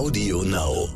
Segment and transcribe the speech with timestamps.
[0.00, 0.88] Audio Now.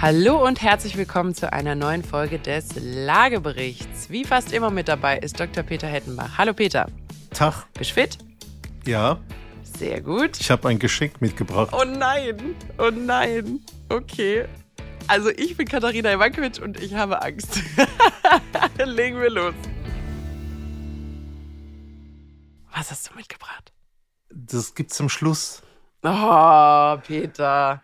[0.00, 4.08] Hallo und herzlich willkommen zu einer neuen Folge des Lageberichts.
[4.08, 5.62] Wie fast immer mit dabei ist Dr.
[5.62, 6.38] Peter Hettenbach.
[6.38, 6.90] Hallo Peter.
[7.34, 7.66] Tag.
[7.74, 8.16] Bist du fit?
[8.86, 9.20] Ja,
[9.78, 10.40] Sehr gut.
[10.40, 11.74] ich habe ein Geschenk mitgebracht.
[11.78, 13.60] Oh nein, oh nein.
[13.90, 14.46] Okay.
[15.06, 17.60] Also ich bin Katharina Ivankovic und ich habe Angst.
[18.82, 19.54] Legen wir los.
[22.74, 23.70] Was hast du mitgebracht?
[24.30, 25.60] Das gibt's zum Schluss.
[26.04, 27.82] Oh, Peter.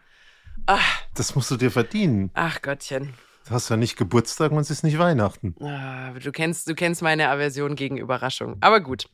[1.15, 2.30] Das musst du dir verdienen.
[2.34, 3.15] Ach Gottchen.
[3.47, 5.56] Du hast ja nicht Geburtstag und es ist nicht Weihnachten.
[5.61, 8.56] Ah, Du kennst, du kennst meine Aversion gegen Überraschungen.
[8.61, 9.09] Aber gut.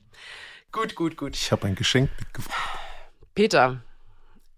[0.73, 1.37] Gut, gut, gut.
[1.37, 2.79] Ich habe ein Geschenk mitgebracht.
[3.35, 3.83] Peter,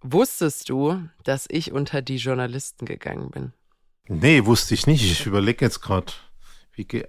[0.01, 3.53] wusstest du, dass ich unter die Journalisten gegangen bin?
[4.09, 5.05] Nee, wusste ich nicht.
[5.05, 6.13] Ich überlege jetzt gerade.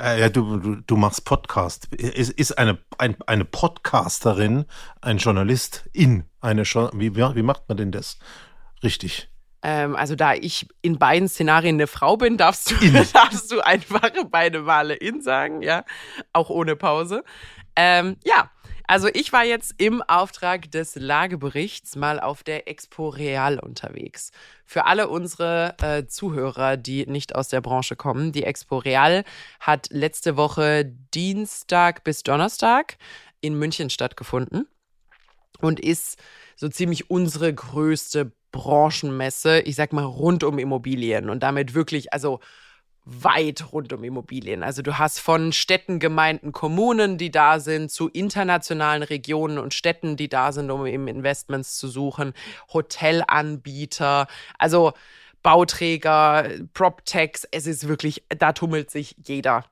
[0.01, 1.85] Äh, ja, du, du, du machst Podcast.
[1.93, 4.65] Ist, ist eine, ein, eine Podcasterin
[5.01, 8.17] ein Journalist in eine Jo- wie, wie macht man denn das?
[8.83, 9.29] Richtig.
[9.61, 12.75] Ähm, also da ich in beiden Szenarien eine Frau bin, darfst du,
[13.13, 15.83] darfst du einfach beide Male in sagen, ja,
[16.33, 17.23] auch ohne Pause.
[17.75, 18.49] Ähm, ja,
[18.89, 24.31] also ich war jetzt im Auftrag des Lageberichts mal auf der Expo Real unterwegs.
[24.65, 29.25] Für alle unsere äh, Zuhörer, die nicht aus der Branche kommen, die Expo Real
[29.59, 32.97] hat letzte Woche Dienstag bis Donnerstag
[33.41, 34.67] in München stattgefunden
[35.61, 36.17] und ist
[36.55, 42.39] so ziemlich unsere größte Branchenmesse, ich sag mal rund um Immobilien und damit wirklich, also
[43.09, 44.63] weit rund um Immobilien.
[44.63, 50.15] Also du hast von Städten, Gemeinden, Kommunen, die da sind, zu internationalen Regionen und Städten,
[50.15, 52.33] die da sind, um eben Investments zu suchen,
[52.71, 54.93] Hotelanbieter, also
[55.41, 57.47] Bauträger, PropTechs.
[57.51, 59.65] Es ist wirklich, da tummelt sich jeder,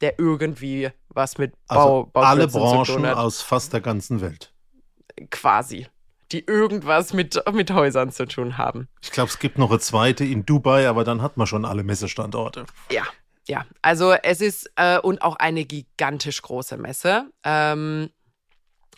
[0.00, 3.80] der irgendwie was mit Bau, Also alle Baukünsten zu tun Branchen hat aus fast der
[3.80, 4.52] ganzen Welt.
[5.30, 5.86] quasi,
[6.34, 8.88] die irgendwas mit, mit Häusern zu tun haben.
[9.00, 11.84] Ich glaube, es gibt noch eine zweite in Dubai, aber dann hat man schon alle
[11.84, 12.66] Messestandorte.
[12.90, 13.04] Ja,
[13.46, 13.64] ja.
[13.82, 17.30] Also es ist äh, und auch eine gigantisch große Messe.
[17.44, 18.10] Ähm,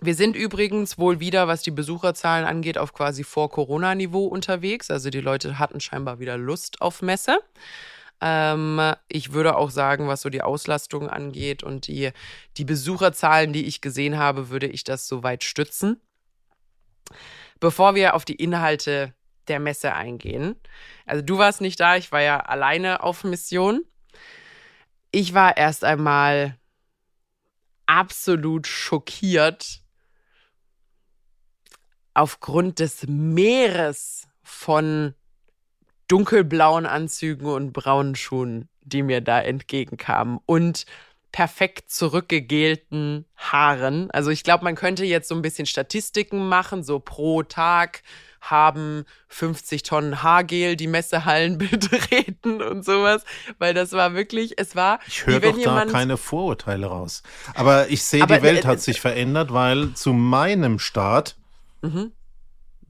[0.00, 4.90] wir sind übrigens wohl wieder, was die Besucherzahlen angeht, auf quasi Vor-Corona-Niveau unterwegs.
[4.90, 7.38] Also die Leute hatten scheinbar wieder Lust auf Messe.
[8.22, 12.12] Ähm, ich würde auch sagen, was so die Auslastung angeht und die,
[12.56, 16.00] die Besucherzahlen, die ich gesehen habe, würde ich das soweit stützen.
[17.60, 19.14] Bevor wir auf die Inhalte
[19.48, 20.56] der Messe eingehen.
[21.04, 23.82] Also du warst nicht da, ich war ja alleine auf Mission.
[25.10, 26.58] Ich war erst einmal
[27.86, 29.82] absolut schockiert
[32.14, 35.14] aufgrund des Meeres von
[36.08, 40.86] dunkelblauen Anzügen und braunen Schuhen, die mir da entgegenkamen und
[41.32, 44.10] perfekt zurückgegelten Haaren.
[44.10, 48.02] Also ich glaube, man könnte jetzt so ein bisschen Statistiken machen, so pro Tag
[48.40, 53.24] haben 50 Tonnen Haargel die Messehallen betreten und sowas,
[53.58, 57.22] weil das war wirklich, es war, Ich höre doch da keine Vorurteile raus.
[57.54, 61.36] Aber ich sehe, die Welt äh, hat sich verändert, weil zu meinem Start,
[61.82, 62.12] Mhm.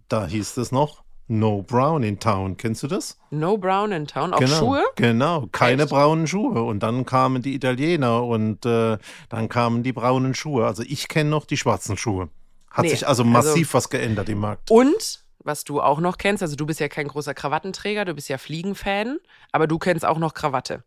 [0.08, 2.56] da hieß es noch No Brown in Town.
[2.56, 3.18] Kennst du das?
[3.30, 4.84] No Brown in Town, auch genau, Schuhe?
[4.94, 5.90] Genau, keine Echt?
[5.90, 6.62] braunen Schuhe.
[6.62, 8.98] Und dann kamen die Italiener und äh,
[9.28, 10.66] dann kamen die braunen Schuhe.
[10.66, 12.28] Also ich kenne noch die schwarzen Schuhe.
[12.70, 14.70] Hat Nee, sich also also- massiv was geändert im Markt.
[14.70, 18.28] Und, was du auch noch kennst, also du bist ja kein großer Krawattenträger, du bist
[18.28, 19.18] ja Fliegenfan,
[19.52, 20.84] aber du kennst auch noch Krawatte.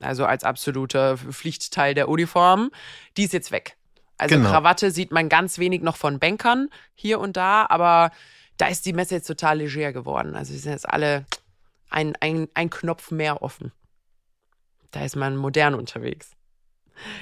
[0.00, 2.70] Also als absoluter Pflichtteil der Uniform.
[3.16, 3.76] Die ist jetzt weg.
[4.16, 4.48] Also Genau.
[4.50, 8.10] Krawatte sieht man ganz wenig noch von Bankern hier und da, aber
[8.56, 10.36] da ist die Messe jetzt total leger geworden.
[10.36, 11.26] Also sie sind jetzt alle
[11.90, 13.72] ein, ein, ein Knopf mehr offen.
[14.90, 16.30] Da ist man modern unterwegs.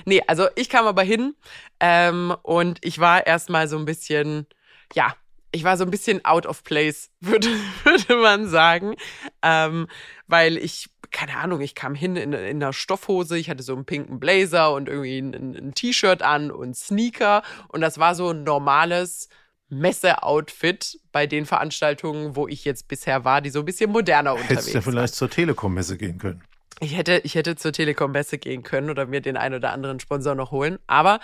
[0.04, 1.34] Nee, also ich kam aber hin
[1.80, 4.46] ähm, und ich war erstmal so ein bisschen,
[4.94, 5.16] ja,
[5.52, 7.48] ich war so ein bisschen out of place, würde,
[7.84, 8.96] würde man sagen.
[9.42, 9.88] Ähm,
[10.26, 13.84] weil ich, keine Ahnung, ich kam hin in, in einer Stoffhose, ich hatte so einen
[13.84, 17.42] pinken Blazer und irgendwie ein, ein T-Shirt an und Sneaker.
[17.68, 19.28] Und das war so ein normales
[19.72, 24.50] Messe-Outfit bei den Veranstaltungen, wo ich jetzt bisher war, die so ein bisschen moderner unterwegs
[24.50, 26.42] Hättest du ja vielleicht zur Telekom-Messe gehen können.
[26.80, 30.34] Ich hätte, ich hätte zur Telekom-Messe gehen können oder mir den ein oder anderen Sponsor
[30.34, 30.78] noch holen.
[30.86, 31.20] Aber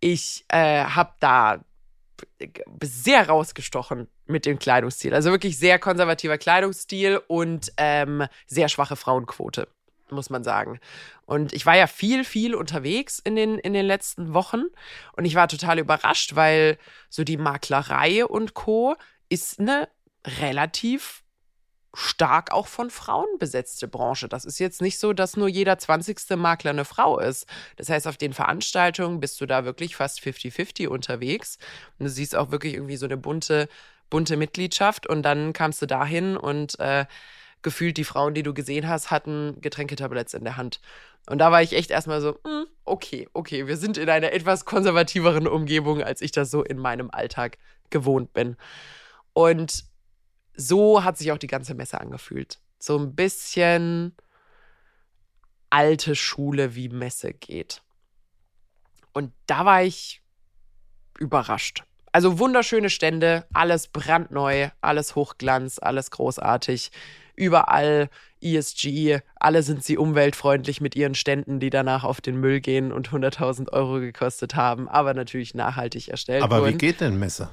[0.00, 1.64] ich äh, habe da
[2.82, 5.14] sehr rausgestochen mit dem Kleidungsstil.
[5.14, 9.68] Also wirklich sehr konservativer Kleidungsstil und ähm, sehr schwache Frauenquote,
[10.12, 10.80] muss man sagen.
[11.26, 14.62] Und ich war ja viel, viel unterwegs in den, in den letzten Wochen
[15.16, 16.78] und ich war total überrascht, weil
[17.08, 18.96] so die Maklerei und Co.
[19.28, 19.88] ist eine
[20.26, 21.22] relativ
[21.94, 24.28] stark auch von Frauen besetzte Branche.
[24.28, 26.36] Das ist jetzt nicht so, dass nur jeder 20.
[26.36, 27.46] Makler eine Frau ist.
[27.76, 31.58] Das heißt, auf den Veranstaltungen bist du da wirklich fast 50-50 unterwegs.
[31.98, 33.68] Und du siehst auch wirklich irgendwie so eine bunte,
[34.08, 35.08] bunte Mitgliedschaft.
[35.08, 37.06] Und dann kamst du dahin und äh,
[37.62, 40.80] gefühlt die Frauen, die du gesehen hast, hatten Getränketabletts in der Hand.
[41.28, 44.64] Und da war ich echt erstmal so, hm, okay, okay, wir sind in einer etwas
[44.64, 47.58] konservativeren Umgebung, als ich das so in meinem Alltag
[47.90, 48.56] gewohnt bin.
[49.32, 49.84] Und
[50.54, 52.58] so hat sich auch die ganze Messe angefühlt.
[52.78, 54.14] So ein bisschen
[55.68, 57.82] alte Schule, wie Messe geht.
[59.12, 60.22] Und da war ich
[61.18, 61.84] überrascht.
[62.12, 66.90] Also wunderschöne Stände, alles brandneu, alles Hochglanz, alles großartig.
[67.40, 68.10] Überall
[68.42, 73.08] ESG, alle sind sie umweltfreundlich mit ihren Ständen, die danach auf den Müll gehen und
[73.08, 76.64] 100.000 Euro gekostet haben, aber natürlich nachhaltig erstellt aber wurden.
[76.64, 77.48] Aber wie geht denn Messe?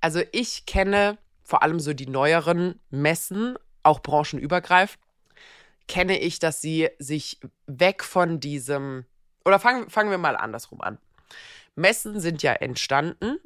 [0.00, 5.02] Also ich kenne vor allem so die neueren Messen, auch branchenübergreifend,
[5.86, 9.04] kenne ich, dass sie sich weg von diesem,
[9.44, 10.96] oder fangen, fangen wir mal andersrum an.
[11.74, 13.36] Messen sind ja entstanden,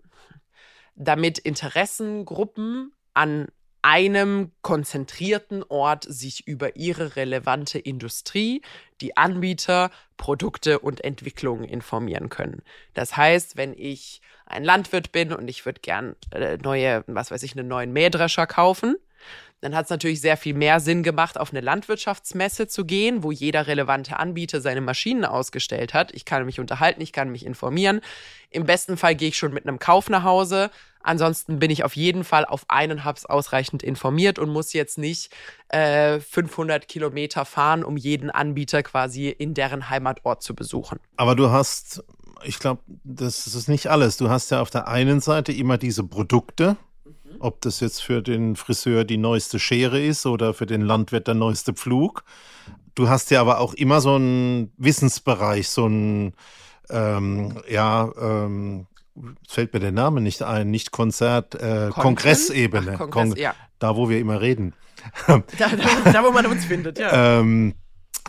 [0.95, 3.49] damit Interessengruppen an
[3.83, 8.63] einem konzentrierten Ort sich über ihre relevante Industrie,
[9.01, 12.63] die Anbieter, Produkte und Entwicklungen informieren können.
[12.95, 17.43] Das heißt, wenn ich ein Landwirt bin und ich würde gern äh, neue, was weiß
[17.43, 18.97] ich, einen neuen Mähdrescher kaufen,
[19.61, 23.31] dann hat es natürlich sehr viel mehr Sinn gemacht, auf eine Landwirtschaftsmesse zu gehen, wo
[23.31, 26.13] jeder relevante Anbieter seine Maschinen ausgestellt hat.
[26.13, 28.01] Ich kann mich unterhalten, ich kann mich informieren.
[28.51, 30.71] Im besten Fall gehe ich schon mit einem Kauf nach Hause.
[31.03, 35.33] Ansonsten bin ich auf jeden Fall auf einen Hubs ausreichend informiert und muss jetzt nicht
[35.69, 41.01] äh, 500 Kilometer fahren, um jeden Anbieter quasi in deren Heimatort zu besuchen.
[41.17, 42.05] Aber du hast,
[42.45, 44.19] ich glaube, das ist nicht alles.
[44.19, 46.77] Du hast ja auf der einen Seite immer diese Produkte,
[47.39, 51.35] ob das jetzt für den Friseur die neueste Schere ist oder für den Landwirt der
[51.35, 52.25] neueste Pflug.
[52.95, 56.35] Du hast ja aber auch immer so einen Wissensbereich, so ein,
[56.91, 58.87] ähm, ja, ähm,
[59.49, 62.93] fällt mir der Name nicht ein, nicht Konzert, äh, Kongressebene.
[62.95, 63.55] Ach, Kongress, Kon ja.
[63.79, 64.75] Da, wo wir immer reden.
[65.27, 67.39] da, da, da, wo man uns findet, ja.
[67.41, 67.75] ähm,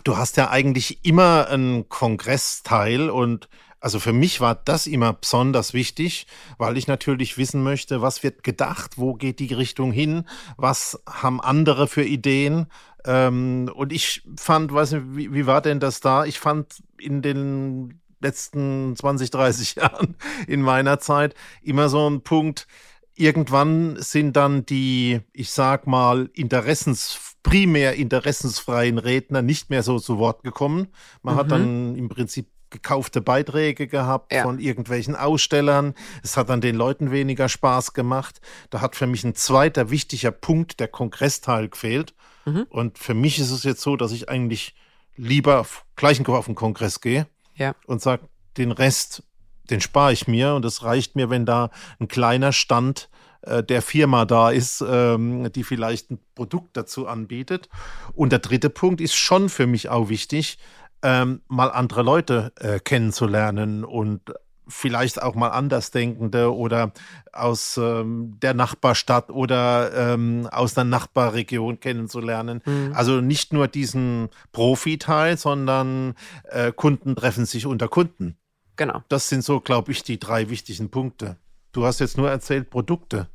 [0.04, 3.48] du hast ja eigentlich immer einen Kongressteil und
[3.82, 8.44] also für mich war das immer besonders wichtig, weil ich natürlich wissen möchte, was wird
[8.44, 10.24] gedacht, wo geht die Richtung hin,
[10.56, 12.68] was haben andere für Ideen.
[13.04, 16.24] Ähm, und ich fand, weiß nicht, wie, wie war denn das da?
[16.24, 20.16] Ich fand in den letzten 20, 30 Jahren
[20.46, 22.66] in meiner Zeit immer so ein Punkt,
[23.14, 30.18] irgendwann sind dann die, ich sag mal, Interessens, primär interessensfreien Redner nicht mehr so zu
[30.18, 30.88] Wort gekommen.
[31.22, 31.38] Man mhm.
[31.38, 34.42] hat dann im Prinzip gekaufte Beiträge gehabt ja.
[34.42, 35.94] von irgendwelchen Ausstellern.
[36.22, 38.40] Es hat dann den Leuten weniger Spaß gemacht.
[38.70, 42.14] Da hat für mich ein zweiter wichtiger Punkt, der Kongressteil, gefehlt.
[42.46, 42.66] Mhm.
[42.70, 44.74] Und für mich ist es jetzt so, dass ich eigentlich
[45.16, 47.26] lieber auf, gleich auf den Kongress gehe
[47.62, 47.74] ja.
[47.86, 49.22] und sage, den Rest,
[49.70, 53.08] den spare ich mir und es reicht mir, wenn da ein kleiner Stand
[53.42, 57.68] äh, der Firma da ist, ähm, die vielleicht ein Produkt dazu anbietet.
[58.14, 60.58] Und der dritte Punkt ist schon für mich auch wichtig,
[61.02, 64.32] ähm, mal andere Leute äh, kennenzulernen und
[64.68, 66.92] vielleicht auch mal Andersdenkende oder
[67.32, 72.62] aus ähm, der Nachbarstadt oder ähm, aus der Nachbarregion kennenzulernen.
[72.64, 72.92] Mhm.
[72.94, 76.14] Also nicht nur diesen Profiteil, sondern
[76.44, 78.36] äh, Kunden treffen sich unter Kunden.
[78.76, 79.02] Genau.
[79.08, 81.36] Das sind so, glaube ich, die drei wichtigen Punkte.
[81.72, 83.28] Du hast jetzt nur erzählt Produkte.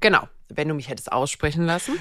[0.00, 1.98] Genau wenn du mich hättest aussprechen lassen,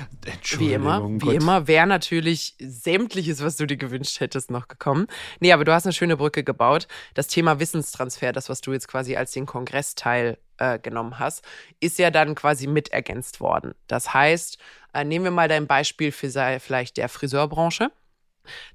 [0.57, 1.33] wie immer, wie Gott.
[1.33, 5.07] immer, wäre natürlich sämtliches, was du dir gewünscht hättest, noch gekommen.
[5.39, 6.87] Nee, aber du hast eine schöne Brücke gebaut.
[7.13, 11.43] Das Thema Wissenstransfer, das, was du jetzt quasi als den Kongressteil äh, genommen hast,
[11.79, 13.73] ist ja dann quasi mit ergänzt worden.
[13.87, 14.57] Das heißt,
[14.93, 17.91] äh, nehmen wir mal dein Beispiel für sei, vielleicht der Friseurbranche.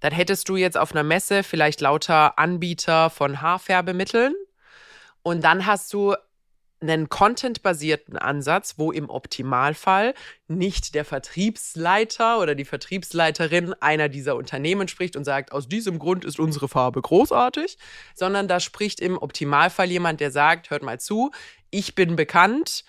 [0.01, 4.35] Dann hättest du jetzt auf einer Messe vielleicht lauter Anbieter von Haarfärbemitteln
[5.23, 6.17] und dann hast du
[6.81, 10.15] einen contentbasierten Ansatz, wo im Optimalfall
[10.49, 16.25] nicht der Vertriebsleiter oder die Vertriebsleiterin einer dieser Unternehmen spricht und sagt, aus diesem Grund
[16.25, 17.77] ist unsere Farbe großartig,
[18.15, 21.31] sondern da spricht im Optimalfall jemand, der sagt, hört mal zu,
[21.71, 22.85] ich bin bekannt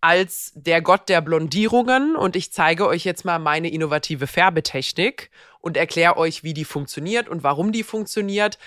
[0.00, 5.78] als der Gott der Blondierungen und ich zeige euch jetzt mal meine innovative Färbetechnik und
[5.78, 8.58] erkläre euch, wie die funktioniert und warum die funktioniert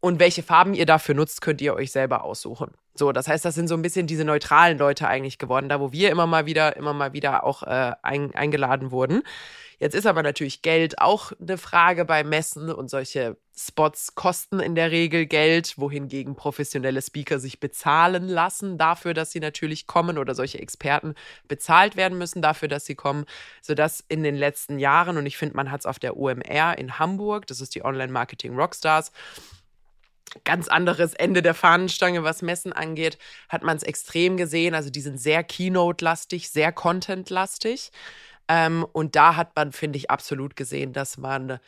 [0.00, 2.72] Und welche Farben ihr dafür nutzt, könnt ihr euch selber aussuchen.
[2.94, 5.92] So, das heißt, das sind so ein bisschen diese neutralen Leute eigentlich geworden, da wo
[5.92, 9.22] wir immer mal wieder, immer mal wieder auch äh, ein, eingeladen wurden.
[9.78, 14.74] Jetzt ist aber natürlich Geld auch eine Frage bei Messen und solche Spots kosten in
[14.74, 20.34] der Regel Geld, wohingegen professionelle Speaker sich bezahlen lassen dafür, dass sie natürlich kommen oder
[20.34, 21.14] solche Experten
[21.48, 23.24] bezahlt werden müssen dafür, dass sie kommen,
[23.62, 26.98] sodass in den letzten Jahren, und ich finde, man hat es auf der OMR in
[26.98, 29.12] Hamburg, das ist die Online Marketing Rockstars,
[30.44, 33.18] ganz anderes Ende der Fahnenstange, was Messen angeht,
[33.48, 34.74] hat man es extrem gesehen.
[34.74, 37.90] Also die sind sehr Keynote-lastig, sehr Content-lastig.
[38.48, 41.60] Ähm, und da hat man, finde ich, absolut gesehen, dass man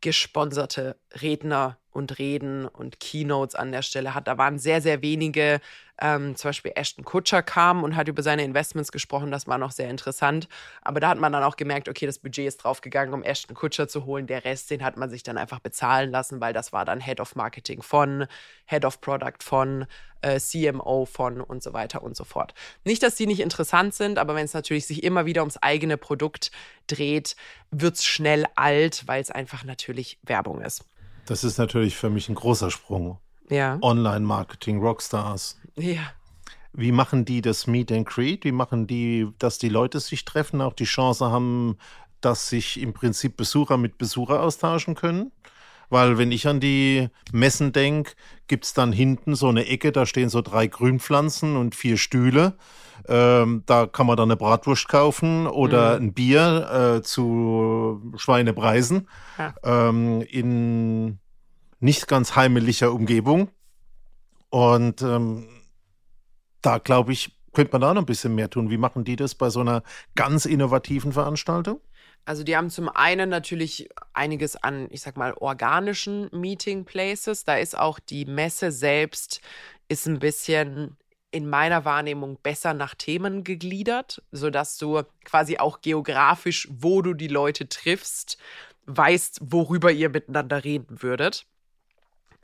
[0.00, 4.28] gesponserte Redner und Reden und Keynotes an der Stelle hat.
[4.28, 5.60] Da waren sehr, sehr wenige
[6.00, 9.30] ähm, zum Beispiel Ashton Kutscher kam und hat über seine Investments gesprochen.
[9.30, 10.48] Das war noch sehr interessant.
[10.82, 13.86] Aber da hat man dann auch gemerkt, okay, das Budget ist draufgegangen, um Ashton Kutscher
[13.86, 14.26] zu holen.
[14.26, 17.20] Der Rest, den hat man sich dann einfach bezahlen lassen, weil das war dann Head
[17.20, 18.26] of Marketing von,
[18.64, 19.86] Head of Product von,
[20.22, 22.54] äh, CMO von und so weiter und so fort.
[22.84, 25.96] Nicht, dass die nicht interessant sind, aber wenn es natürlich sich immer wieder ums eigene
[25.96, 26.50] Produkt
[26.86, 27.36] dreht,
[27.70, 30.84] wird es schnell alt, weil es einfach natürlich Werbung ist.
[31.30, 33.20] Das ist natürlich für mich ein großer Sprung.
[33.48, 33.78] Ja.
[33.82, 35.60] Online-Marketing, Rockstars.
[35.76, 36.00] Ja.
[36.72, 38.44] Wie machen die das Meet and Greet?
[38.44, 41.78] Wie machen die, dass die Leute sich treffen, auch die Chance haben,
[42.20, 45.30] dass sich im Prinzip Besucher mit Besucher austauschen können?
[45.88, 48.14] Weil wenn ich an die Messen denke,
[48.48, 52.56] gibt es dann hinten so eine Ecke, da stehen so drei Grünpflanzen und vier Stühle.
[53.08, 56.06] Ähm, da kann man dann eine Bratwurst kaufen oder mhm.
[56.06, 59.54] ein Bier äh, zu Schweinepreisen ja.
[59.62, 61.18] ähm, in
[61.80, 63.50] nicht ganz heimelicher Umgebung.
[64.50, 65.48] Und ähm,
[66.62, 68.70] da glaube ich, könnte man da noch ein bisschen mehr tun.
[68.70, 69.82] Wie machen die das bei so einer
[70.14, 71.80] ganz innovativen Veranstaltung?
[72.24, 77.44] Also die haben zum einen natürlich einiges an, ich sag mal, organischen Meeting Places.
[77.44, 79.40] Da ist auch die Messe selbst
[79.88, 80.96] ist ein bisschen
[81.30, 87.28] in meiner Wahrnehmung besser nach Themen gegliedert, sodass du quasi auch geografisch, wo du die
[87.28, 88.38] Leute triffst,
[88.86, 91.46] weißt, worüber ihr miteinander reden würdet.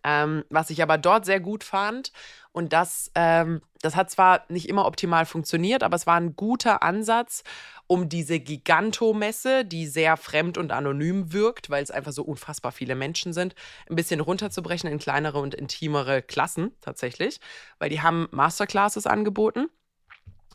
[0.09, 2.13] Ähm, was ich aber dort sehr gut fand,
[2.53, 6.83] und das, ähm, das hat zwar nicht immer optimal funktioniert, aber es war ein guter
[6.83, 7.43] Ansatz,
[7.87, 12.95] um diese Gigantomesse, die sehr fremd und anonym wirkt, weil es einfach so unfassbar viele
[12.95, 13.55] Menschen sind,
[13.91, 17.41] ein bisschen runterzubrechen in kleinere und intimere Klassen tatsächlich,
[17.79, 19.67] weil die haben Masterclasses angeboten.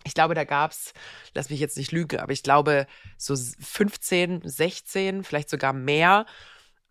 [0.03, 0.93] Ich glaube, da gab es,
[1.35, 6.25] lass mich jetzt nicht lügen, aber ich glaube so 15, 16, vielleicht sogar mehr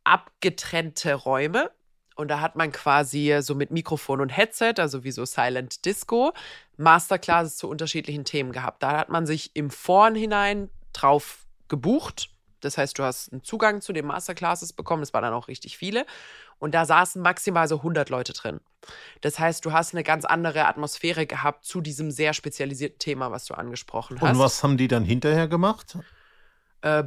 [0.04, 1.72] abgetrennte Räume
[2.20, 6.32] und da hat man quasi so mit Mikrofon und Headset, also wie so Silent Disco,
[6.76, 8.82] Masterclasses zu unterschiedlichen Themen gehabt.
[8.82, 12.30] Da hat man sich im Vornhinein drauf gebucht.
[12.60, 15.02] Das heißt, du hast einen Zugang zu den Masterclasses bekommen.
[15.02, 16.04] Das waren dann auch richtig viele.
[16.58, 18.60] Und da saßen maximal so 100 Leute drin.
[19.22, 23.46] Das heißt, du hast eine ganz andere Atmosphäre gehabt zu diesem sehr spezialisierten Thema, was
[23.46, 24.32] du angesprochen hast.
[24.32, 25.96] Und was haben die dann hinterher gemacht?
[26.82, 27.04] Äh,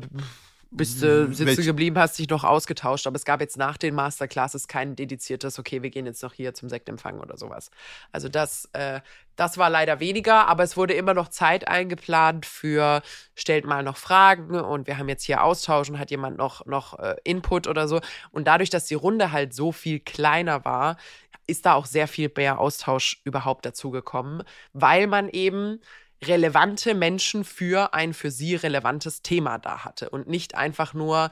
[0.75, 3.93] bist du hm, sitzen geblieben, hast dich noch ausgetauscht, aber es gab jetzt nach den
[3.93, 7.69] Masterclasses kein dediziertes, okay, wir gehen jetzt noch hier zum Sektempfang oder sowas.
[8.11, 9.01] Also das, äh,
[9.35, 13.01] das war leider weniger, aber es wurde immer noch Zeit eingeplant für,
[13.35, 16.97] stellt mal noch Fragen und wir haben jetzt hier Austausch und hat jemand noch, noch
[16.99, 18.01] äh, Input oder so.
[18.31, 20.97] Und dadurch, dass die Runde halt so viel kleiner war,
[21.45, 25.79] ist da auch sehr viel mehr Austausch überhaupt dazugekommen, weil man eben
[26.27, 31.31] relevante Menschen für ein für sie relevantes Thema da hatte und nicht einfach nur,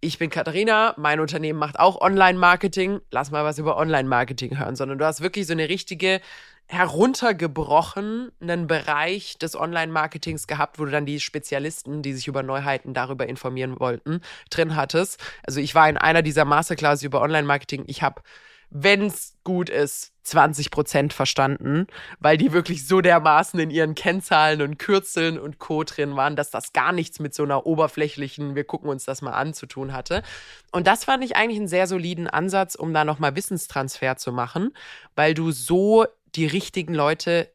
[0.00, 4.98] ich bin Katharina, mein Unternehmen macht auch Online-Marketing, lass mal was über Online-Marketing hören, sondern
[4.98, 6.20] du hast wirklich so eine richtige
[6.66, 13.26] heruntergebrochenen Bereich des Online-Marketings gehabt, wo du dann die Spezialisten, die sich über Neuheiten darüber
[13.26, 15.22] informieren wollten, drin hattest.
[15.42, 17.84] Also ich war in einer dieser Masterclasses über Online-Marketing.
[17.86, 18.22] Ich habe
[18.76, 21.86] wenn es gut ist, 20 Prozent verstanden,
[22.18, 25.84] weil die wirklich so dermaßen in ihren Kennzahlen und Kürzeln und Co.
[25.84, 29.32] drin waren, dass das gar nichts mit so einer oberflächlichen, wir gucken uns das mal
[29.32, 30.24] an, zu tun hatte.
[30.72, 34.74] Und das fand ich eigentlich einen sehr soliden Ansatz, um da nochmal Wissenstransfer zu machen,
[35.14, 36.04] weil du so
[36.34, 37.53] die richtigen Leute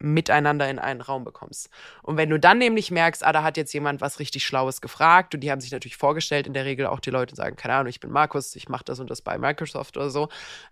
[0.00, 1.70] miteinander in einen Raum bekommst.
[2.02, 5.34] Und wenn du dann nämlich merkst, ah, da hat jetzt jemand was richtig Schlaues gefragt
[5.34, 7.88] und die haben sich natürlich vorgestellt, in der Regel auch die Leute sagen, keine Ahnung,
[7.88, 10.28] ich bin Markus, ich mache das und das bei Microsoft oder so.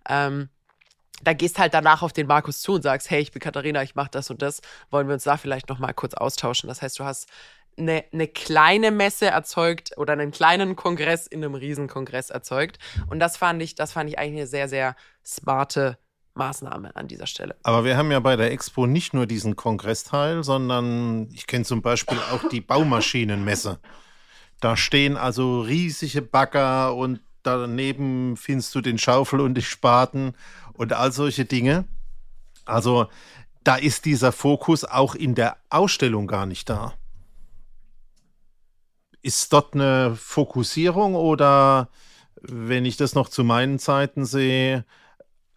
[0.07, 0.49] Ähm,
[1.23, 3.95] da gehst halt danach auf den Markus zu und sagst, hey, ich bin Katharina, ich
[3.95, 4.61] mache das und das.
[4.91, 6.67] Wollen wir uns da vielleicht noch mal kurz austauschen?
[6.67, 7.27] Das heißt, du hast
[7.77, 12.77] eine, eine kleine Messe erzeugt oder einen kleinen Kongress in einem Riesenkongress erzeugt.
[13.09, 15.97] Und das fand ich, das fand ich eigentlich eine sehr, sehr smarte
[16.37, 17.55] Maßnahme an dieser Stelle.
[17.63, 21.81] Aber wir haben ja bei der Expo nicht nur diesen Kongressteil, sondern ich kenne zum
[21.81, 23.79] Beispiel auch die Baumaschinenmesse.
[24.59, 30.33] Da stehen also riesige Bagger und daneben findest du den Schaufel und die Spaten
[30.73, 31.85] und all solche Dinge.
[32.65, 33.07] Also
[33.63, 36.93] da ist dieser Fokus auch in der Ausstellung gar nicht da.
[39.21, 41.89] Ist dort eine Fokussierung oder,
[42.41, 44.85] wenn ich das noch zu meinen Zeiten sehe,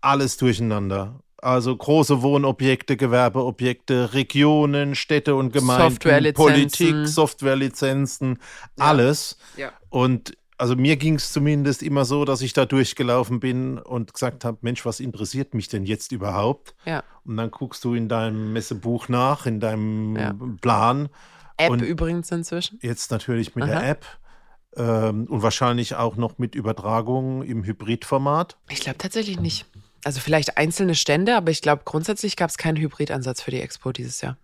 [0.00, 1.21] alles durcheinander?
[1.38, 6.52] Also große Wohnobjekte, Gewerbeobjekte, Regionen, Städte und Gemeinden, Softwarelizenzen.
[6.52, 8.38] Politik, Softwarelizenzen,
[8.78, 9.38] alles.
[9.57, 9.73] Ja.
[9.88, 14.45] Und also mir ging es zumindest immer so, dass ich da durchgelaufen bin und gesagt
[14.45, 16.75] habe, Mensch, was interessiert mich denn jetzt überhaupt?
[16.85, 17.02] Ja.
[17.25, 20.35] Und dann guckst du in deinem Messebuch nach, in deinem Ja.
[20.61, 21.09] Plan.
[21.57, 22.78] App Und- übrigens inzwischen.
[22.83, 23.71] Jetzt natürlich mit Aha.
[23.80, 24.04] der App
[24.76, 28.59] ähm, und wahrscheinlich auch noch mit Übertragung im Hybridformat.
[28.69, 29.64] Ich glaube tatsächlich nicht.
[30.04, 33.92] Also vielleicht einzelne Stände, aber ich glaube grundsätzlich gab es keinen Hybridansatz für die Expo
[33.92, 34.37] dieses Jahr.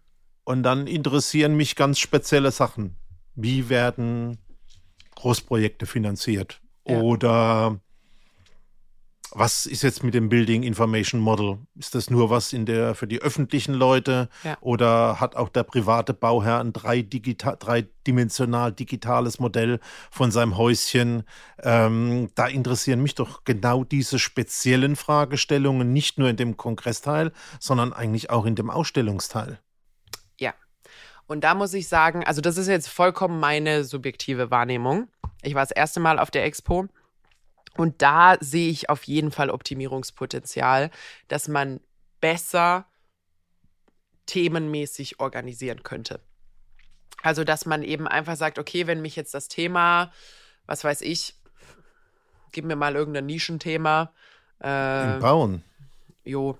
[0.45, 2.97] Und dann interessieren mich ganz spezielle Sachen.
[3.35, 4.39] Wie werden
[5.17, 6.61] Großprojekte finanziert?
[6.87, 7.01] Ja.
[7.01, 7.81] Oder
[9.39, 11.59] was ist jetzt mit dem Building Information Model?
[11.75, 14.31] Ist das nur was in der, für die öffentlichen Leute?
[14.45, 14.57] Ja.
[14.63, 19.79] Oder hat auch der private Bauherr ein drei digita dreidimensional digitales Modell
[20.11, 21.25] von seinem Häuschen?
[21.63, 27.93] Ähm, da interessieren mich doch genau diese speziellen Fragestellungen, nicht nur in dem Kongressteil, sondern
[27.93, 29.59] eigentlich auch in dem Ausstellungsteil.
[30.41, 30.55] Ja.
[31.27, 35.09] Und da muss ich sagen, also das ist jetzt vollkommen meine subjektive Wahrnehmung.
[35.43, 36.89] Ich war das erste Mal auf der Expo
[37.77, 40.91] und da sehe ich auf jeden Fall Optimierungspotenzial,
[41.29, 41.81] dass man
[42.21, 42.87] besser
[44.27, 46.21] themenmäßig organisieren könnte.
[47.23, 50.13] Also, dass man eben einfach sagt, okay, wenn mich jetzt das Thema,
[50.67, 51.35] was weiß ich,
[52.53, 54.13] gib mir mal irgendein Nischenthema,
[54.63, 55.65] äh, Im Bauen.
[56.25, 56.59] jo,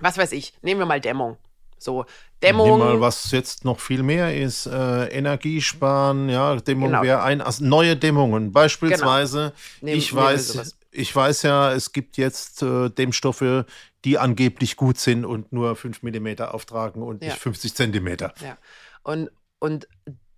[0.00, 1.36] was weiß ich, nehmen wir mal Dämmung.
[1.78, 2.04] So,
[2.42, 2.78] Dämmung.
[2.78, 7.02] mal, was jetzt noch viel mehr ist, äh, Energiesparen, ja, Dämmung Genau.
[7.02, 8.52] wäre ein, also neue Dämmungen.
[8.52, 13.64] Beispielsweise, Nehmen- ich nehmen wir weiß, ich weiß ja, es gibt jetzt äh, Dämmstoffe,
[14.04, 17.30] die angeblich gut sind und nur 5 mm auftragen und Ja.
[17.30, 18.32] nicht 50 Zentimeter.
[18.42, 18.56] Ja.
[19.02, 19.86] Und, und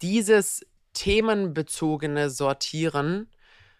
[0.02, 3.28] dieses themenbezogene Sortieren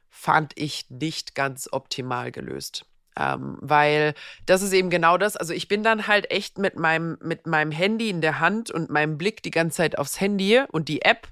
[0.09, 2.87] fand ich nicht ganz optimal gelöst.
[3.19, 4.15] Ähm, weil
[4.47, 5.37] das ist eben genau das.
[5.37, 8.91] Also ich bin dann halt echt mit meinem, mit meinem Handy in der Hand und
[8.91, 11.29] meinem Blick die ganze Zeit aufs Handy und die App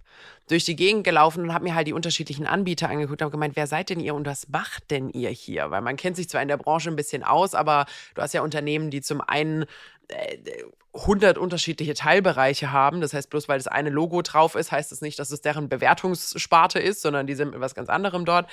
[0.49, 3.67] durch die Gegend gelaufen und habe mir halt die unterschiedlichen Anbieter angeguckt habe gemeint, wer
[3.67, 5.71] seid denn ihr und was macht denn ihr hier?
[5.71, 8.43] Weil man kennt sich zwar in der Branche ein bisschen aus, aber du hast ja
[8.43, 9.65] Unternehmen, die zum einen
[10.09, 10.37] äh,
[10.93, 13.01] 100 unterschiedliche Teilbereiche haben.
[13.01, 15.69] Das heißt, bloß weil das eine Logo drauf ist, heißt es nicht, dass es deren
[15.69, 18.51] Bewertungssparte ist, sondern die sind mit was ganz anderem dort.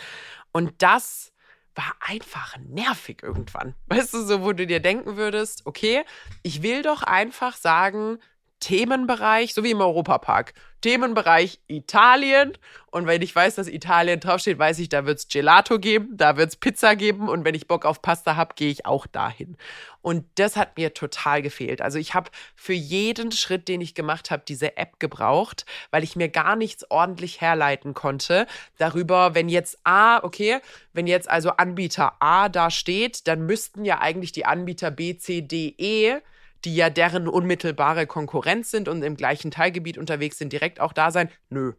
[0.51, 1.33] Und das
[1.77, 3.75] war einfach nervig irgendwann.
[3.87, 6.03] Weißt du, so wo du dir denken würdest, okay,
[6.43, 8.19] ich will doch einfach sagen,
[8.59, 10.53] Themenbereich, so wie im Europapark.
[10.81, 12.53] Themenbereich Italien.
[12.91, 16.37] Und wenn ich weiß, dass Italien draufsteht, weiß ich, da wird es Gelato geben, da
[16.37, 17.29] wird es Pizza geben.
[17.29, 19.57] Und wenn ich Bock auf Pasta habe, gehe ich auch dahin.
[20.01, 21.81] Und das hat mir total gefehlt.
[21.81, 26.15] Also ich habe für jeden Schritt, den ich gemacht habe, diese App gebraucht, weil ich
[26.15, 30.59] mir gar nichts ordentlich herleiten konnte darüber, wenn jetzt A, okay,
[30.93, 35.41] wenn jetzt also Anbieter A da steht, dann müssten ja eigentlich die Anbieter B, C,
[35.41, 36.21] D, E
[36.65, 41.11] die ja deren unmittelbare Konkurrenz sind und im gleichen Teilgebiet unterwegs sind, direkt auch da
[41.11, 41.29] sein?
[41.49, 41.73] Nö.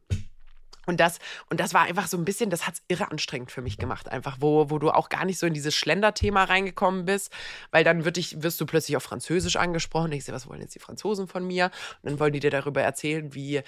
[0.88, 1.18] Und das,
[1.50, 4.08] und das war einfach so ein bisschen, das hat es irre anstrengend für mich gemacht,
[4.08, 7.30] einfach, wo, wo du auch gar nicht so in dieses Schlenderthema reingekommen bist,
[7.70, 10.12] weil dann wird dich, wirst du plötzlich auf Französisch angesprochen.
[10.12, 11.66] Ich sehe, was wollen jetzt die Franzosen von mir?
[12.02, 13.60] Und dann wollen die dir darüber erzählen, wie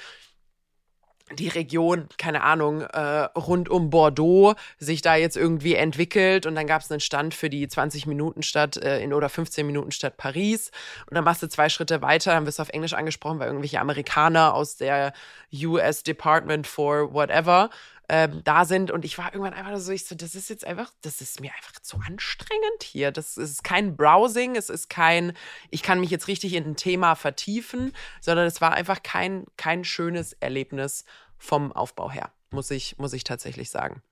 [1.33, 2.99] die Region, keine Ahnung, äh,
[3.37, 7.51] rund um Bordeaux sich da jetzt irgendwie entwickelt und dann gab es einen Stand für
[7.51, 10.71] die 20 Minuten Stadt äh, in oder 15 Minuten Stadt Paris.
[11.09, 13.81] Und dann machst du zwei Schritte weiter, dann wirst du auf Englisch angesprochen, weil irgendwelche
[13.81, 15.12] Amerikaner aus der
[15.53, 17.71] US Department for whatever
[18.12, 20.92] ähm, da sind und ich war irgendwann einfach so, ich so, das ist jetzt einfach,
[21.01, 23.12] das ist mir einfach zu anstrengend hier.
[23.12, 25.33] Das ist kein Browsing, es ist kein,
[25.70, 29.85] ich kann mich jetzt richtig in ein Thema vertiefen, sondern es war einfach kein, kein
[29.85, 31.05] schönes Erlebnis
[31.38, 34.03] vom Aufbau her, muss ich, muss ich tatsächlich sagen.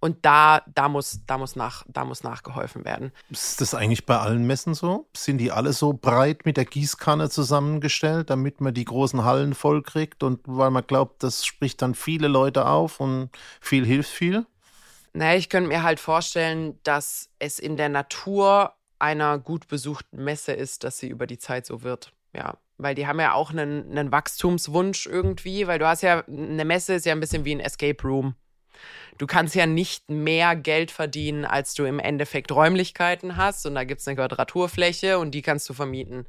[0.00, 3.12] Und da, da, muss, da, muss nach, da muss nachgeholfen werden.
[3.30, 5.06] Ist das eigentlich bei allen Messen so?
[5.16, 9.82] Sind die alle so breit mit der Gießkanne zusammengestellt, damit man die großen Hallen voll
[9.82, 14.46] kriegt und weil man glaubt, das spricht dann viele Leute auf und viel hilft viel?
[15.12, 20.52] Naja, ich könnte mir halt vorstellen, dass es in der Natur einer gut besuchten Messe
[20.52, 22.12] ist, dass sie über die Zeit so wird.
[22.34, 26.64] Ja, weil die haben ja auch einen, einen Wachstumswunsch irgendwie, weil du hast ja, eine
[26.64, 28.34] Messe ist ja ein bisschen wie ein Escape Room.
[29.18, 33.66] Du kannst ja nicht mehr Geld verdienen, als du im Endeffekt Räumlichkeiten hast.
[33.66, 36.26] Und da gibt es eine Quadraturfläche und die kannst du vermieten.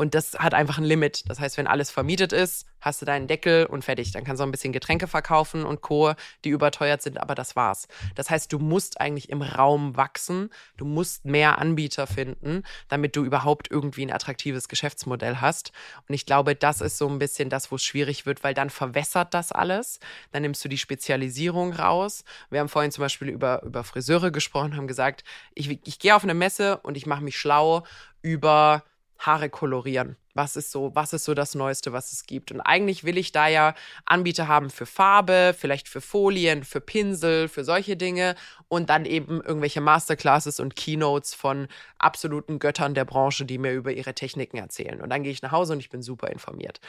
[0.00, 1.28] Und das hat einfach ein Limit.
[1.28, 4.12] Das heißt, wenn alles vermietet ist, hast du deinen Deckel und fertig.
[4.12, 7.86] Dann kannst du ein bisschen Getränke verkaufen und Co., die überteuert sind, aber das war's.
[8.14, 10.48] Das heißt, du musst eigentlich im Raum wachsen.
[10.78, 15.70] Du musst mehr Anbieter finden, damit du überhaupt irgendwie ein attraktives Geschäftsmodell hast.
[16.08, 18.70] Und ich glaube, das ist so ein bisschen das, wo es schwierig wird, weil dann
[18.70, 20.00] verwässert das alles.
[20.32, 22.24] Dann nimmst du die Spezialisierung raus.
[22.48, 26.22] Wir haben vorhin zum Beispiel über, über Friseure gesprochen, haben gesagt, ich, ich gehe auf
[26.22, 27.84] eine Messe und ich mache mich schlau
[28.22, 28.82] über
[29.20, 30.16] Haare kolorieren.
[30.34, 32.52] Was ist so, was ist so das Neueste, was es gibt?
[32.52, 33.74] Und eigentlich will ich da ja
[34.06, 38.34] Anbieter haben für Farbe, vielleicht für Folien, für Pinsel, für solche Dinge
[38.68, 43.92] und dann eben irgendwelche Masterclasses und Keynotes von absoluten Göttern der Branche, die mir über
[43.92, 45.00] ihre Techniken erzählen.
[45.00, 46.80] Und dann gehe ich nach Hause und ich bin super informiert.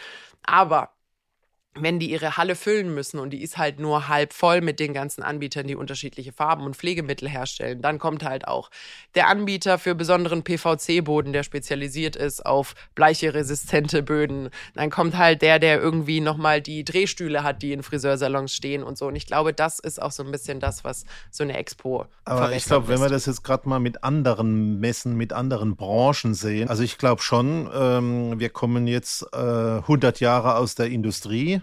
[0.44, 0.91] Aber
[1.76, 4.94] wenn die ihre Halle füllen müssen und die ist halt nur halb voll mit den
[4.94, 8.70] ganzen Anbietern, die unterschiedliche Farben und Pflegemittel herstellen, dann kommt halt auch
[9.16, 14.50] der Anbieter für besonderen PVC-Boden, der spezialisiert ist auf bleicheresistente Böden.
[14.76, 18.98] Dann kommt halt der, der irgendwie nochmal die Drehstühle hat, die in Friseursalons stehen und
[18.98, 19.08] so.
[19.08, 22.52] Und ich glaube, das ist auch so ein bisschen das, was so eine Expo Aber
[22.52, 26.68] ich glaube, wenn wir das jetzt gerade mal mit anderen Messen, mit anderen Branchen sehen,
[26.68, 31.61] also ich glaube schon, ähm, wir kommen jetzt äh, 100 Jahre aus der Industrie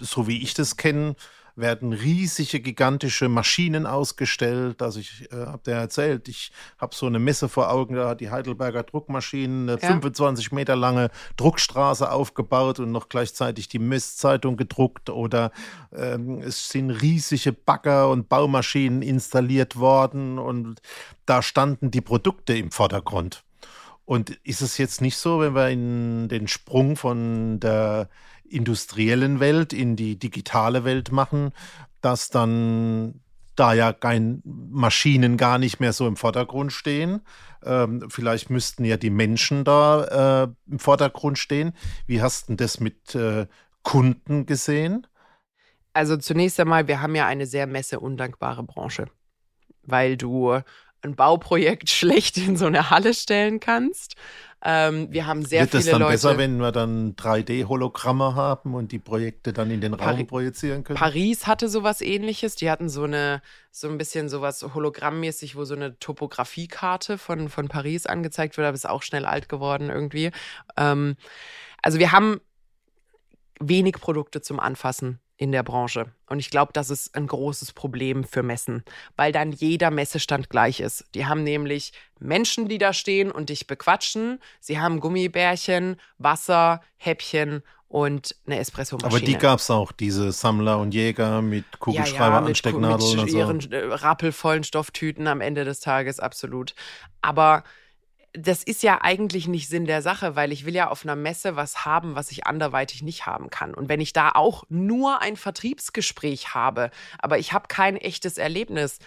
[0.00, 1.16] so wie ich das kenne,
[1.56, 4.82] werden riesige, gigantische Maschinen ausgestellt.
[4.82, 8.20] Also ich äh, habe dir erzählt, ich habe so eine Messe vor Augen, da hat
[8.20, 9.88] die Heidelberger Druckmaschinen eine ja.
[9.88, 15.52] 25 Meter lange Druckstraße aufgebaut und noch gleichzeitig die Messzeitung gedruckt oder
[15.92, 20.82] ähm, es sind riesige Bagger und Baumaschinen installiert worden und
[21.24, 23.44] da standen die Produkte im Vordergrund.
[24.06, 28.10] Und ist es jetzt nicht so, wenn wir in den Sprung von der
[28.48, 31.52] industriellen Welt in die digitale Welt machen,
[32.00, 33.20] dass dann
[33.56, 37.20] da ja kein Maschinen gar nicht mehr so im Vordergrund stehen.
[37.64, 41.72] Ähm, vielleicht müssten ja die Menschen da äh, im Vordergrund stehen.
[42.06, 43.46] Wie hast du das mit äh,
[43.82, 45.06] Kunden gesehen?
[45.92, 49.06] Also zunächst einmal, wir haben ja eine sehr messeundankbare Branche,
[49.82, 50.58] weil du
[51.02, 54.16] ein Bauprojekt schlecht in so eine Halle stellen kannst.
[54.66, 55.84] Ähm, wir haben sehr Wird viele Leute.
[55.84, 59.82] Wird es dann Leute, besser, wenn wir dann 3D-Hologramme haben und die Projekte dann in
[59.82, 60.98] den Raum Pari projizieren können?
[60.98, 62.56] Paris hatte sowas ähnliches.
[62.56, 67.68] Die hatten so eine, so ein bisschen sowas hologrammmäßig, wo so eine Topografiekarte von, von
[67.68, 70.30] Paris angezeigt wird, aber ist auch schnell alt geworden irgendwie.
[70.78, 71.16] Ähm,
[71.82, 72.40] also wir haben
[73.60, 76.06] wenig Produkte zum Anfassen in der Branche.
[76.26, 78.84] Und ich glaube, das ist ein großes Problem für Messen,
[79.16, 81.04] weil dann jeder Messestand gleich ist.
[81.14, 84.40] Die haben nämlich Menschen, die da stehen und dich bequatschen.
[84.60, 89.16] Sie haben Gummibärchen, Wasser, Häppchen und eine Espressomaschine.
[89.16, 93.30] Aber die gab es auch, diese Sammler und Jäger mit Kugelschreiber, ja, ja, Anstecknadeln und
[93.30, 93.36] so.
[93.36, 96.74] ihren äh, rappelvollen Stofftüten am Ende des Tages, absolut.
[97.22, 97.64] Aber
[98.36, 101.54] das ist ja eigentlich nicht Sinn der Sache, weil ich will ja auf einer Messe
[101.54, 103.74] was haben, was ich anderweitig nicht haben kann.
[103.74, 108.98] Und wenn ich da auch nur ein Vertriebsgespräch habe, aber ich habe kein echtes Erlebnis,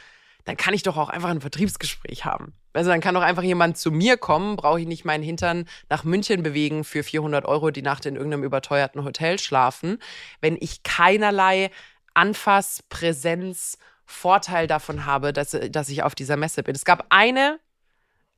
[0.46, 2.54] dann kann ich doch auch einfach ein Vertriebsgespräch haben.
[2.72, 6.06] Also dann kann doch einfach jemand zu mir kommen, brauche ich nicht meinen Hintern nach
[6.06, 9.98] München bewegen für 400 Euro die Nacht in irgendeinem überteuerten Hotel schlafen,
[10.40, 11.70] wenn ich keinerlei
[12.14, 16.76] Anfass, Präsenz, Vorteil davon habe, dass, dass ich auf dieser Messe bin.
[16.76, 17.60] Es gab eine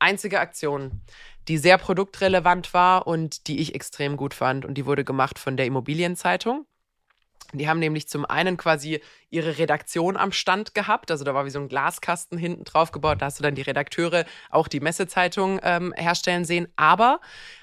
[0.00, 1.00] einzige Aktion,
[1.48, 4.64] die sehr produktrelevant war und die ich extrem gut fand.
[4.64, 6.66] Und die wurde gemacht von der Immobilienzeitung.
[7.52, 11.10] Die haben nämlich zum einen quasi ihre Redaktion am Stand gehabt.
[11.10, 13.20] Also da war wie so ein Glaskasten hinten drauf gebaut.
[13.20, 16.68] Da hast du dann die Redakteure auch die Messezeitung ähm, herstellen sehen.
[16.76, 17.20] Aber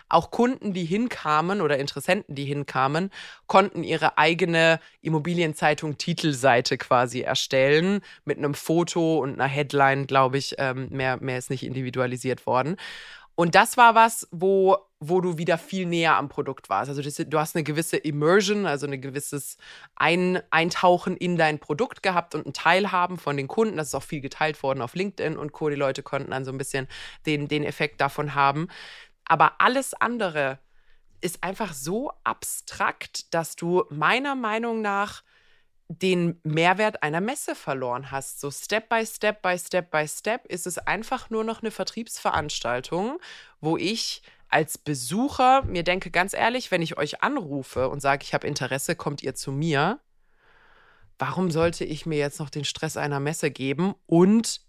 [0.10, 3.12] auch Kunden, die hinkamen oder Interessenten, die hinkamen,
[3.48, 10.56] konnten ihre eigene Immobilienzeitung Titelseite quasi erstellen mit einem Foto und einer Headline, glaube ich.
[10.58, 12.78] Ähm, mehr, mehr ist nicht individualisiert worden.
[13.39, 16.89] Und das war was, wo, wo du wieder viel näher am Produkt warst.
[16.89, 19.58] Also das, du hast eine gewisse Immersion, also ein gewisses
[19.96, 23.78] ein Eintauchen in dein Produkt gehabt und ein Teilhaben von den Kunden.
[23.78, 25.70] Das ist auch viel geteilt worden auf LinkedIn und Co.
[25.70, 26.88] Die Leute konnten dann so ein bisschen
[27.28, 28.70] den, den Effekt davon haben.
[29.27, 30.59] Aber alles andere
[31.21, 35.23] ist einfach so abstrakt, dass du meiner Meinung nach
[35.89, 38.39] den Mehrwert einer Messe verloren hast.
[38.39, 43.19] So Step by Step by Step by Step ist es einfach nur noch eine Vertriebsveranstaltung,
[43.61, 48.33] wo ich als Besucher mir denke, ganz ehrlich, wenn ich euch anrufe und sage, ich
[48.33, 49.99] habe Interesse, kommt ihr zu mir.
[51.19, 54.61] Warum sollte ich mir jetzt noch den Stress einer Messe geben und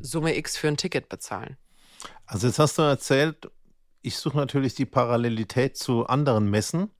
[0.00, 1.58] Summe X für ein Ticket bezahlen?
[2.26, 3.50] Also jetzt hast du erzählt,
[4.02, 6.90] ich suche natürlich die Parallelität zu anderen Messen,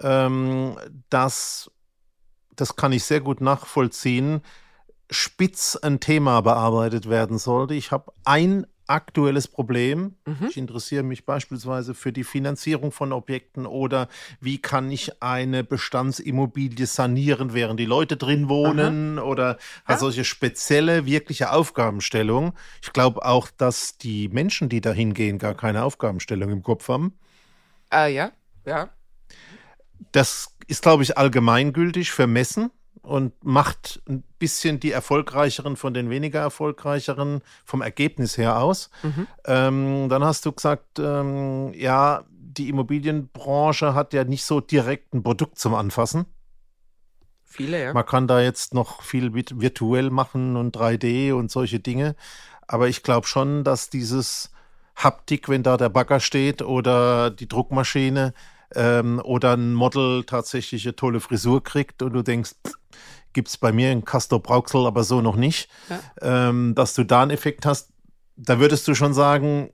[0.00, 0.78] ähm,
[1.10, 1.70] dass,
[2.54, 4.42] das kann ich sehr gut nachvollziehen,
[5.10, 7.74] spitz ein Thema bearbeitet werden sollte.
[7.74, 10.14] Ich habe ein aktuelles Problem.
[10.26, 10.46] Mhm.
[10.48, 14.08] Ich interessiere mich beispielsweise für die Finanzierung von Objekten oder
[14.40, 19.26] wie kann ich eine Bestandsimmobilie sanieren, während die Leute drin wohnen Aha.
[19.26, 19.98] oder ja.
[19.98, 22.54] solche spezielle, wirkliche Aufgabenstellung.
[22.82, 27.12] Ich glaube auch, dass die Menschen, die da hingehen, gar keine Aufgabenstellung im Kopf haben.
[27.92, 28.32] Äh, ja,
[28.64, 28.90] ja.
[30.12, 32.70] Das ist, glaube ich, allgemeingültig für Messen
[33.08, 38.90] und macht ein bisschen die erfolgreicheren von den weniger erfolgreicheren vom Ergebnis her aus.
[39.02, 39.26] Mhm.
[39.46, 45.22] Ähm, dann hast du gesagt, ähm, ja, die Immobilienbranche hat ja nicht so direkt ein
[45.22, 46.26] Produkt zum Anfassen.
[47.44, 47.92] Viele, ja.
[47.94, 52.14] Man kann da jetzt noch viel virtuell machen und 3D und solche Dinge.
[52.66, 54.52] Aber ich glaube schon, dass dieses
[54.94, 58.34] Haptik, wenn da der Bagger steht oder die Druckmaschine
[58.74, 62.52] ähm, oder ein Model tatsächlich eine tolle Frisur kriegt und du denkst,
[63.32, 66.00] gibt es bei mir in Castor Brauxel aber so noch nicht, ja.
[66.48, 67.92] ähm, dass du da einen Effekt hast.
[68.36, 69.72] Da würdest du schon sagen.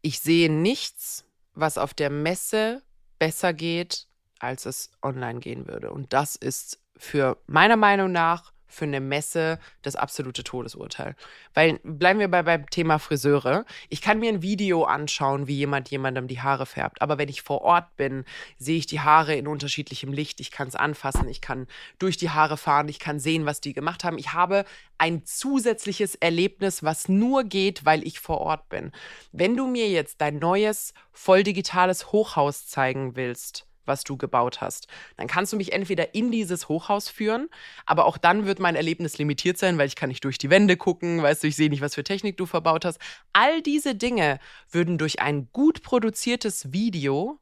[0.00, 2.82] Ich sehe nichts, was auf der Messe
[3.18, 4.08] besser geht,
[4.38, 5.92] als es online gehen würde.
[5.92, 11.14] Und das ist für meiner Meinung nach für eine Messe das absolute Todesurteil.
[11.54, 13.64] Weil bleiben wir bei beim Thema Friseure.
[13.88, 17.02] Ich kann mir ein Video anschauen, wie jemand jemandem die Haare färbt.
[17.02, 18.24] Aber wenn ich vor Ort bin,
[18.58, 20.40] sehe ich die Haare in unterschiedlichem Licht.
[20.40, 21.66] Ich kann es anfassen, ich kann
[21.98, 24.18] durch die Haare fahren, ich kann sehen, was die gemacht haben.
[24.18, 24.64] Ich habe
[24.98, 28.92] ein zusätzliches Erlebnis, was nur geht, weil ich vor Ort bin.
[29.32, 34.88] Wenn du mir jetzt dein neues, voll digitales Hochhaus zeigen willst, was du gebaut hast.
[35.16, 37.48] Dann kannst du mich entweder in dieses Hochhaus führen,
[37.86, 40.76] aber auch dann wird mein Erlebnis limitiert sein, weil ich kann nicht durch die Wände
[40.76, 42.98] gucken, weißt du, ich sehe nicht, was für Technik du verbaut hast.
[43.32, 44.38] All diese Dinge
[44.70, 47.38] würden durch ein gut produziertes Video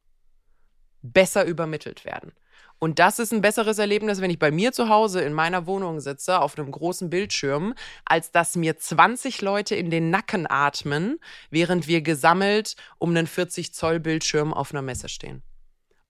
[1.03, 2.33] besser übermittelt werden.
[2.83, 6.01] Und das ist ein besseres Erlebnis, wenn ich bei mir zu Hause in meiner Wohnung
[6.01, 7.75] sitze, auf einem großen Bildschirm,
[8.07, 11.19] als dass mir 20 Leute in den Nacken atmen,
[11.51, 15.43] während wir gesammelt um einen 40 Zoll Bildschirm auf einer Messe stehen.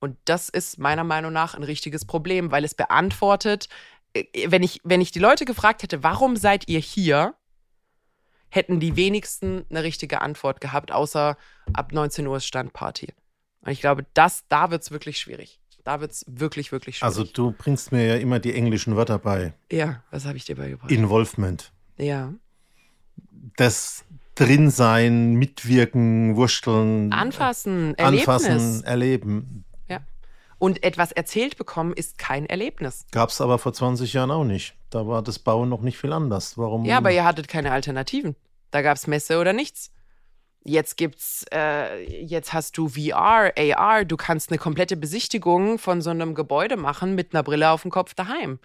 [0.01, 3.69] Und das ist meiner Meinung nach ein richtiges Problem, weil es beantwortet,
[4.15, 7.35] äh, wenn ich, wenn ich die Leute gefragt hätte, warum seid ihr hier,
[8.49, 11.37] hätten die wenigsten eine richtige Antwort gehabt, außer
[11.73, 13.13] ab 19 Uhr ist Standparty.
[13.61, 15.61] Und ich glaube, das, da wird es wirklich schwierig.
[15.85, 17.17] Da wird es wirklich, wirklich schwierig.
[17.17, 19.55] Also du bringst mir ja immer die englischen Wörter bei.
[19.71, 20.91] Ja, was habe ich dir beigebracht?
[20.91, 21.73] Involvement.
[21.97, 22.35] Ja.
[23.57, 27.13] Das Drinsein, Mitwirken, Wursteln.
[27.13, 28.29] Anfassen, Erlebnis.
[28.29, 29.65] Anfassen, erleben.
[30.61, 33.07] Und etwas erzählt bekommen ist kein Erlebnis.
[33.12, 34.75] Gab es aber vor 20 Jahren auch nicht.
[34.90, 36.59] Da war das Bauen noch nicht viel anders.
[36.59, 36.85] Warum?
[36.85, 38.37] Ja, aber ihr hattet keine Alternativen.
[38.70, 39.90] Da gab es Messe oder nichts.
[40.62, 46.11] Jetzt gibt's, äh, jetzt hast du VR, AR, du kannst eine komplette Besichtigung von so
[46.11, 48.59] einem Gebäude machen mit einer Brille auf dem Kopf daheim.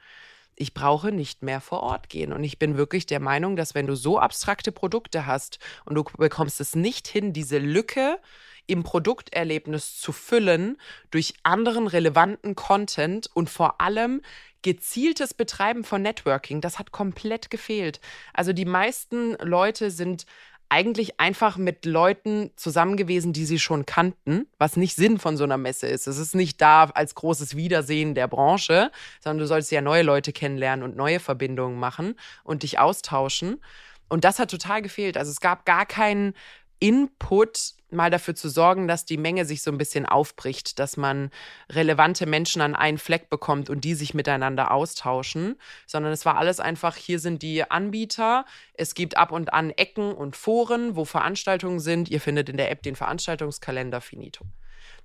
[0.58, 2.34] Ich brauche nicht mehr vor Ort gehen.
[2.34, 6.04] Und ich bin wirklich der Meinung, dass wenn du so abstrakte Produkte hast und du
[6.18, 8.20] bekommst es nicht hin, diese Lücke
[8.68, 10.78] im Produkterlebnis zu füllen
[11.12, 14.22] durch anderen relevanten Content und vor allem
[14.62, 16.60] gezieltes Betreiben von Networking.
[16.60, 18.00] Das hat komplett gefehlt.
[18.34, 20.26] Also die meisten Leute sind
[20.70, 25.44] eigentlich einfach mit Leuten zusammen gewesen, die sie schon kannten, was nicht Sinn von so
[25.44, 26.08] einer Messe ist.
[26.08, 28.92] Es ist nicht da als großes Wiedersehen der Branche,
[29.24, 33.62] sondern du sollst ja neue Leute kennenlernen und neue Verbindungen machen und dich austauschen.
[34.10, 35.18] Und das hat total gefehlt.
[35.18, 36.34] Also es gab gar keinen
[36.80, 41.32] Input mal dafür zu sorgen, dass die Menge sich so ein bisschen aufbricht, dass man
[41.72, 45.56] relevante Menschen an einen Fleck bekommt und die sich miteinander austauschen,
[45.88, 50.14] sondern es war alles einfach, hier sind die Anbieter, es gibt ab und an Ecken
[50.14, 54.46] und Foren, wo Veranstaltungen sind, ihr findet in der App den Veranstaltungskalender finito.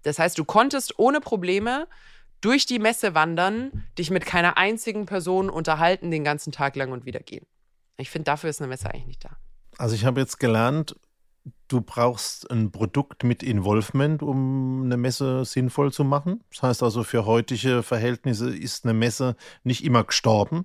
[0.03, 1.87] Das heißt, du konntest ohne Probleme
[2.40, 7.05] durch die Messe wandern, dich mit keiner einzigen Person unterhalten den ganzen Tag lang und
[7.05, 7.46] wieder gehen.
[7.98, 9.37] Ich finde, dafür ist eine Messe eigentlich nicht da.
[9.76, 10.96] Also ich habe jetzt gelernt,
[11.70, 16.42] du brauchst ein Produkt mit Involvement, um eine Messe sinnvoll zu machen.
[16.50, 20.64] Das heißt also, für heutige Verhältnisse ist eine Messe nicht immer gestorben.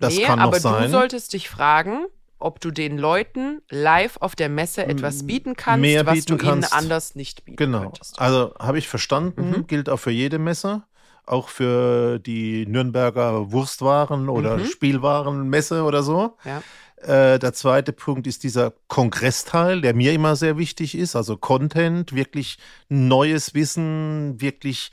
[0.00, 0.84] Das nee, kann noch aber sein.
[0.84, 2.06] du solltest dich fragen,
[2.40, 6.72] ob du den Leuten live auf der Messe etwas bieten kannst, Mehr was du kannst.
[6.72, 7.82] ihnen anders nicht bieten genau.
[7.82, 8.18] könntest.
[8.20, 9.66] Also habe ich verstanden, mhm.
[9.68, 10.82] gilt auch für jede Messe,
[11.24, 14.66] auch für die Nürnberger Wurstwaren oder mhm.
[14.66, 16.36] Spielwarenmesse oder so.
[16.44, 16.62] Ja.
[17.06, 22.14] Äh, der zweite Punkt ist dieser Kongressteil, der mir immer sehr wichtig ist, also Content,
[22.14, 24.90] wirklich neues Wissen, wirklich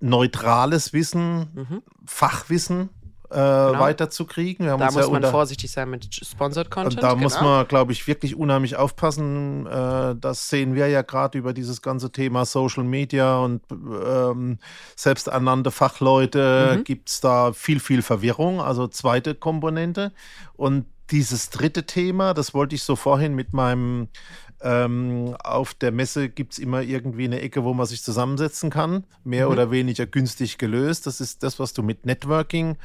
[0.00, 1.82] neutrales Wissen, mhm.
[2.06, 2.90] Fachwissen
[3.30, 3.80] äh, genau.
[3.80, 4.66] weiterzukriegen.
[4.66, 7.02] da muss ja man vorsichtig sein mit Sponsored Content.
[7.02, 7.22] Da genau.
[7.22, 9.66] muss man, glaube ich, wirklich unheimlich aufpassen.
[9.66, 14.58] Äh, das sehen wir ja gerade über dieses ganze Thema Social Media und ähm,
[14.94, 16.84] selbsternannte Fachleute mhm.
[16.84, 18.60] gibt es da viel, viel Verwirrung.
[18.60, 20.12] Also zweite Komponente.
[20.54, 24.08] Und dieses dritte Thema, das wollte ich so vorhin mit meinem
[24.60, 29.04] ähm, auf der Messe gibt es immer irgendwie eine Ecke, wo man sich zusammensetzen kann,
[29.22, 29.52] mehr mhm.
[29.52, 31.06] oder weniger günstig gelöst.
[31.06, 32.76] Das ist das, was du mit Networking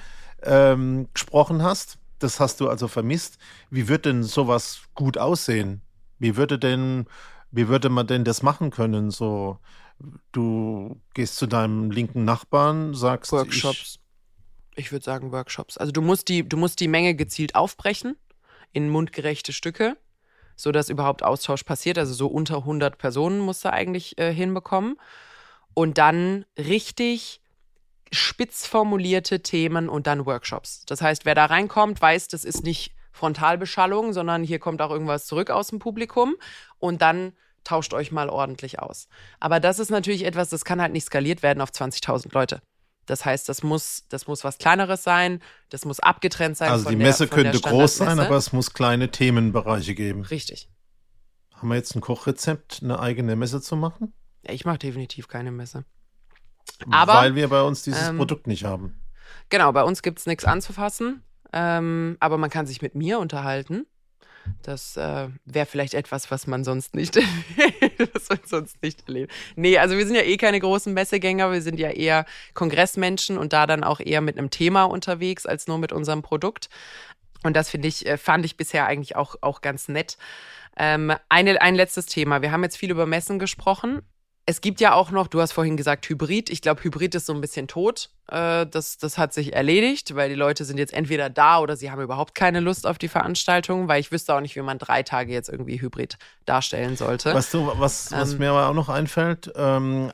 [0.44, 1.98] ähm, gesprochen hast.
[2.20, 3.38] Das hast du also vermisst.
[3.70, 5.82] Wie wird denn sowas gut aussehen?
[6.20, 7.08] Wie würde denn,
[7.52, 9.10] wie würde man denn das machen können?
[9.10, 9.58] So,
[10.32, 14.01] du gehst zu deinem linken Nachbarn, sagst Workshops.
[14.82, 15.78] Ich, würde sagen Workshops.
[15.78, 18.18] Also du musst die, du musst die Menge gezielt aufbrechen
[18.74, 19.98] in mundgerechte Stücke
[20.62, 21.98] so dass überhaupt Austausch passiert.
[21.98, 24.98] Also so unter 100 Personen musst du eigentlich äh, hinbekommen.
[25.74, 27.42] Und dann richtig
[28.12, 30.86] spitz formulierte Themen und dann Workshops.
[30.86, 35.26] Das heißt, wer da reinkommt, weiß, das ist nicht Frontalbeschallung, sondern hier kommt auch irgendwas
[35.26, 36.36] zurück aus dem Publikum
[36.78, 39.08] und dann tauscht euch mal ordentlich aus.
[39.40, 42.62] Aber das ist natürlich etwas, das kann halt nicht skaliert werden auf 20.000 Leute.
[43.06, 46.72] Das heißt, das muss, das muss was Kleineres sein, das muss abgetrennt sein.
[46.72, 50.22] Also die Messe der, könnte groß sein, aber es muss kleine Themenbereiche geben.
[50.24, 50.70] Richtig.
[51.54, 54.14] Haben wir jetzt ein Kochrezept, eine eigene Messe zu machen?
[54.46, 55.86] Ja, ich mache definitiv keine Messe.
[56.90, 59.00] Aber, Weil wir bei uns dieses ähm, Produkt nicht haben.
[59.50, 61.24] Genau, bei uns gibt es nichts anzufassen.
[61.54, 63.86] Ähm, aber man kann sich mit mir unterhalten.
[64.64, 67.16] Das äh, wäre vielleicht etwas, was man sonst nicht,
[68.14, 69.32] was man sonst nicht erlebt.
[69.56, 73.54] Nee, also wir sind ja eh keine großen Messegänger, wir sind ja eher Kongressmenschen und
[73.54, 76.70] da dann auch eher mit einem Thema unterwegs als nur mit unserem Produkt.
[77.44, 80.18] Und das finde ich, äh, fand ich bisher eigentlich auch, auch ganz nett.
[80.78, 82.42] Ähm, eine, ein letztes Thema.
[82.42, 84.02] Wir haben jetzt viel über Messen gesprochen
[84.46, 86.50] es gibt ja auch noch, du hast vorhin gesagt Hybrid.
[86.50, 88.10] Ich glaube, Hybrid ist so ein bisschen tot.
[88.28, 91.92] Äh, das, das hat sich erledigt, weil die Leute sind jetzt entweder da oder sie
[91.92, 95.04] haben überhaupt keine Lust auf die Veranstaltung, weil ich wüsste auch nicht, wie man drei
[95.04, 97.34] Tage jetzt irgendwie Hybrid darstellen sollte.
[97.34, 100.12] Weißt du, was, was ähm, mir aber auch noch einfällt, ähm,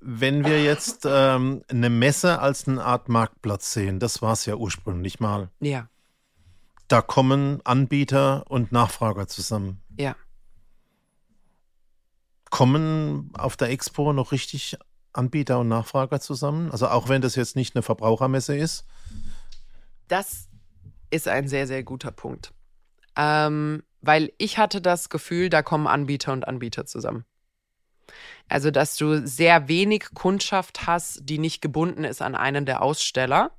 [0.00, 4.54] wenn wir jetzt ähm, eine Messe als eine Art Marktplatz sehen, das war es ja
[4.54, 5.48] ursprünglich mal.
[5.60, 5.88] Ja.
[6.88, 9.80] Da kommen Anbieter und Nachfrager zusammen.
[9.98, 10.16] Ja.
[12.50, 14.76] Kommen auf der Expo noch richtig
[15.12, 16.70] Anbieter und Nachfrager zusammen?
[16.70, 18.84] Also auch wenn das jetzt nicht eine Verbrauchermesse ist?
[20.08, 20.48] Das
[21.10, 22.52] ist ein sehr, sehr guter Punkt.
[23.16, 27.24] Ähm, weil ich hatte das Gefühl, da kommen Anbieter und Anbieter zusammen.
[28.48, 33.52] Also, dass du sehr wenig Kundschaft hast, die nicht gebunden ist an einen der Aussteller,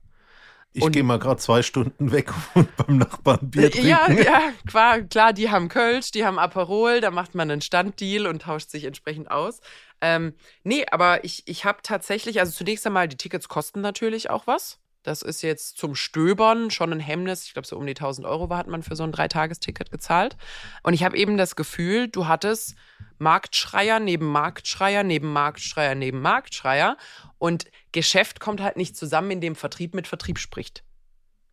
[0.73, 3.87] ich gehe mal gerade zwei Stunden weg und beim Nachbarn Bier trinken.
[3.89, 8.27] Ja, ja, klar, klar, die haben Kölsch, die haben Aperol, da macht man einen Standdeal
[8.27, 9.59] und tauscht sich entsprechend aus.
[10.01, 14.47] Ähm, nee, aber ich, ich habe tatsächlich, also zunächst einmal, die Tickets kosten natürlich auch
[14.47, 14.79] was.
[15.03, 17.45] Das ist jetzt zum Stöbern schon ein Hemmnis.
[17.45, 20.37] Ich glaube, so um die 1000 Euro hat man für so ein Dreitagesticket gezahlt.
[20.83, 22.75] Und ich habe eben das Gefühl, du hattest
[23.17, 26.97] Marktschreier neben Marktschreier neben Marktschreier neben Marktschreier.
[27.41, 30.83] Und Geschäft kommt halt nicht zusammen, indem Vertrieb mit Vertrieb spricht.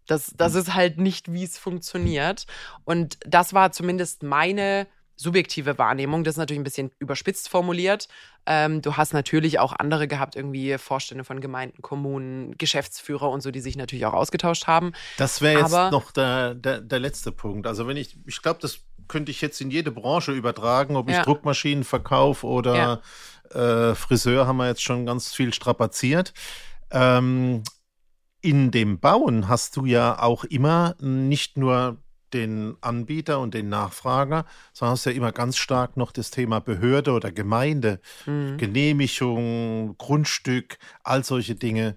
[0.06, 2.44] Das, das ist halt nicht, wie es funktioniert.
[2.84, 6.24] Und das war zumindest meine subjektive Wahrnehmung.
[6.24, 8.08] Das ist natürlich ein bisschen überspitzt formuliert.
[8.44, 13.50] Ähm, du hast natürlich auch andere gehabt, irgendwie Vorstände von Gemeinden, Kommunen, Geschäftsführer und so,
[13.50, 14.92] die sich natürlich auch ausgetauscht haben.
[15.16, 17.66] Das wäre jetzt Aber, noch der, der, der letzte Punkt.
[17.66, 21.16] Also wenn ich, ich glaube, das könnte ich jetzt in jede Branche übertragen, ob ich
[21.16, 21.24] ja.
[21.24, 23.00] Druckmaschinen verkaufe oder ja.
[23.54, 26.32] Äh, Friseur, haben wir jetzt schon ganz viel strapaziert.
[26.90, 27.62] Ähm,
[28.40, 31.98] in dem Bauen hast du ja auch immer nicht nur
[32.32, 37.12] den Anbieter und den Nachfrager, sondern hast ja immer ganz stark noch das Thema Behörde
[37.12, 38.58] oder Gemeinde, mhm.
[38.58, 41.96] Genehmigung, Grundstück, all solche Dinge.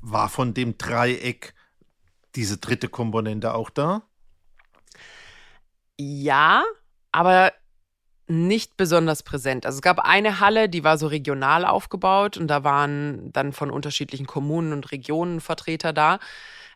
[0.00, 1.54] War von dem Dreieck
[2.34, 4.02] diese dritte Komponente auch da?
[5.98, 6.64] Ja,
[7.10, 7.52] aber
[8.32, 9.66] nicht besonders präsent.
[9.66, 13.70] Also es gab eine Halle, die war so regional aufgebaut und da waren dann von
[13.70, 16.18] unterschiedlichen Kommunen und Regionen Vertreter da.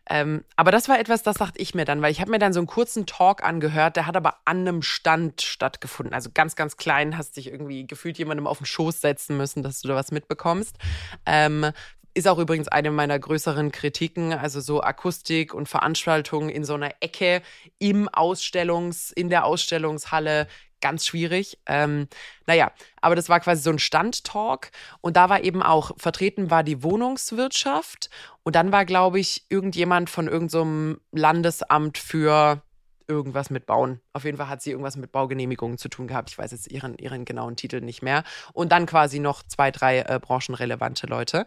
[0.09, 2.53] Ähm, aber das war etwas, das dachte ich mir dann, weil ich habe mir dann
[2.53, 6.13] so einen kurzen Talk angehört, der hat aber an einem Stand stattgefunden.
[6.13, 9.81] Also ganz, ganz klein, hast dich irgendwie gefühlt jemandem auf den Schoß setzen müssen, dass
[9.81, 10.77] du da was mitbekommst.
[11.25, 11.71] Ähm,
[12.13, 16.95] ist auch übrigens eine meiner größeren Kritiken, also so Akustik und Veranstaltungen in so einer
[16.99, 17.43] Ecke
[17.77, 20.47] im Ausstellungs, in der Ausstellungshalle
[20.81, 21.59] ganz schwierig.
[21.65, 22.07] Ähm,
[22.45, 26.63] naja, aber das war quasi so ein Standtalk und da war eben auch vertreten war
[26.63, 28.09] die Wohnungswirtschaft
[28.43, 32.61] und dann war, glaube ich, irgendjemand von irgendeinem so Landesamt für
[33.07, 34.01] irgendwas mit Bauen.
[34.13, 36.29] Auf jeden Fall hat sie irgendwas mit Baugenehmigungen zu tun gehabt.
[36.29, 38.23] Ich weiß jetzt ihren, ihren genauen Titel nicht mehr.
[38.53, 41.45] Und dann quasi noch zwei, drei äh, branchenrelevante Leute.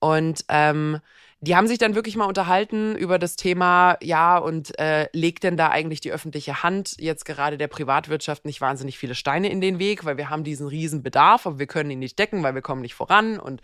[0.00, 1.00] Und ähm,
[1.44, 5.56] die haben sich dann wirklich mal unterhalten über das Thema, ja, und äh, legt denn
[5.56, 9.78] da eigentlich die öffentliche Hand jetzt gerade der Privatwirtschaft nicht wahnsinnig viele Steine in den
[9.78, 12.62] Weg, weil wir haben diesen riesen Bedarf, aber wir können ihn nicht decken, weil wir
[12.62, 13.60] kommen nicht voran und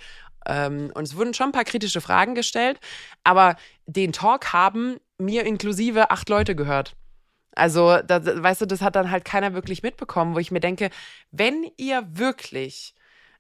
[0.47, 2.81] Ähm, und es wurden schon ein paar kritische Fragen gestellt,
[3.25, 6.97] aber den Talk haben mir inklusive acht Leute gehört.
[7.55, 10.89] Also, da, weißt du, das hat dann halt keiner wirklich mitbekommen, wo ich mir denke,
[11.31, 12.95] wenn ihr wirklich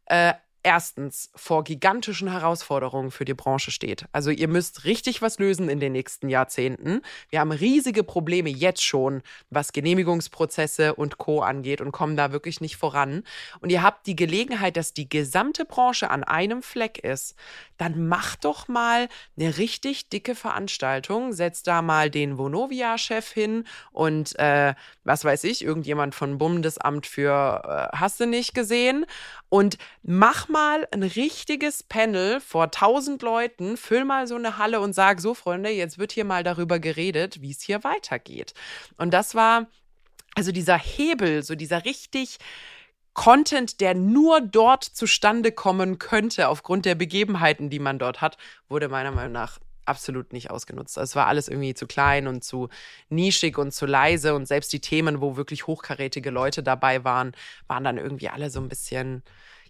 [0.06, 4.04] äh, erstens vor gigantischen Herausforderungen für die Branche steht.
[4.12, 7.02] Also ihr müsst richtig was lösen in den nächsten Jahrzehnten.
[7.28, 12.60] Wir haben riesige Probleme jetzt schon, was Genehmigungsprozesse und Co angeht und kommen da wirklich
[12.60, 13.24] nicht voran.
[13.60, 17.34] Und ihr habt die Gelegenheit, dass die gesamte Branche an einem Fleck ist.
[17.80, 19.08] Dann macht doch mal
[19.38, 25.64] eine richtig dicke Veranstaltung, setzt da mal den Vonovia-Chef hin und äh, was weiß ich,
[25.64, 29.06] irgendjemand von Bundesamt für äh, hast du nicht gesehen?
[29.48, 34.92] Und mach mal ein richtiges Panel vor tausend Leuten, füll mal so eine Halle und
[34.92, 38.52] sag so, Freunde, jetzt wird hier mal darüber geredet, wie es hier weitergeht.
[38.98, 39.68] Und das war
[40.34, 42.36] also dieser Hebel, so dieser richtig
[43.20, 48.88] Content, der nur dort zustande kommen könnte, aufgrund der Begebenheiten, die man dort hat, wurde
[48.88, 50.96] meiner Meinung nach absolut nicht ausgenutzt.
[50.96, 52.70] Es war alles irgendwie zu klein und zu
[53.10, 57.32] nischig und zu leise und selbst die Themen, wo wirklich hochkarätige Leute dabei waren,
[57.66, 59.22] waren dann irgendwie alle so ein bisschen,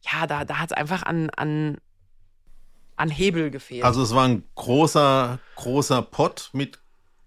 [0.03, 1.79] ja, da, da hat es einfach an, an,
[2.95, 3.83] an Hebel gefehlt.
[3.83, 6.79] Also es war ein großer, großer Pot mit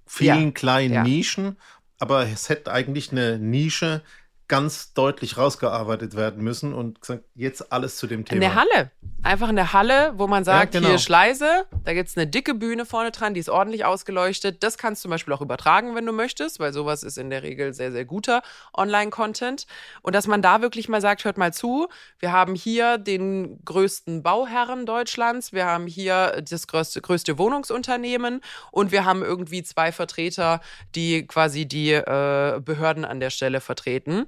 [0.05, 1.03] vielen ja, kleinen ja.
[1.03, 1.57] Nischen,
[1.99, 4.01] aber es hätte eigentlich eine Nische
[4.48, 8.36] ganz deutlich rausgearbeitet werden müssen und gesagt, jetzt alles zu dem Thema.
[8.36, 8.91] In der Halle.
[9.24, 10.89] Einfach in der Halle, wo man sagt, ja, genau.
[10.91, 14.62] hier Schleise, da gibt es eine dicke Bühne vorne dran, die ist ordentlich ausgeleuchtet.
[14.62, 17.41] Das kannst du zum Beispiel auch übertragen, wenn du möchtest, weil sowas ist in der
[17.41, 18.41] Regel sehr, sehr guter
[18.76, 19.66] Online-Content.
[20.02, 21.88] Und dass man da wirklich mal sagt, hört mal zu,
[22.20, 28.41] wir haben hier den größten Bauherren Deutschlands, wir haben hier das größte, größte Wohnungsunternehmen
[28.72, 30.60] und wir haben irgendwie zwei Vertreter,
[30.96, 34.28] die quasi die äh, Behörden an der Stelle vertreten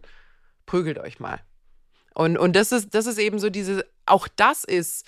[0.66, 1.39] prügelt euch mal.
[2.13, 5.05] Und, und das, ist, das ist eben so diese, auch das ist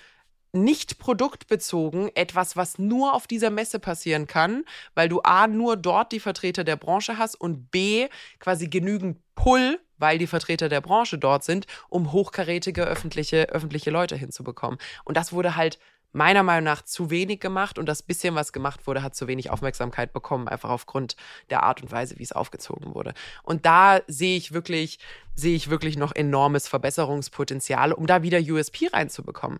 [0.53, 4.63] nicht produktbezogen etwas, was nur auf dieser Messe passieren kann,
[4.95, 8.07] weil du A, nur dort die Vertreter der Branche hast und B,
[8.39, 14.15] quasi genügend Pull, weil die Vertreter der Branche dort sind, um hochkarätige öffentliche, öffentliche Leute
[14.15, 14.79] hinzubekommen.
[15.03, 15.79] Und das wurde halt
[16.13, 19.49] meiner Meinung nach zu wenig gemacht und das bisschen, was gemacht wurde, hat zu wenig
[19.49, 21.15] Aufmerksamkeit bekommen, einfach aufgrund
[21.49, 23.13] der Art und Weise, wie es aufgezogen wurde.
[23.43, 24.99] Und da sehe ich wirklich,
[25.37, 29.59] sehe ich wirklich noch enormes Verbesserungspotenzial, um da wieder USP reinzubekommen.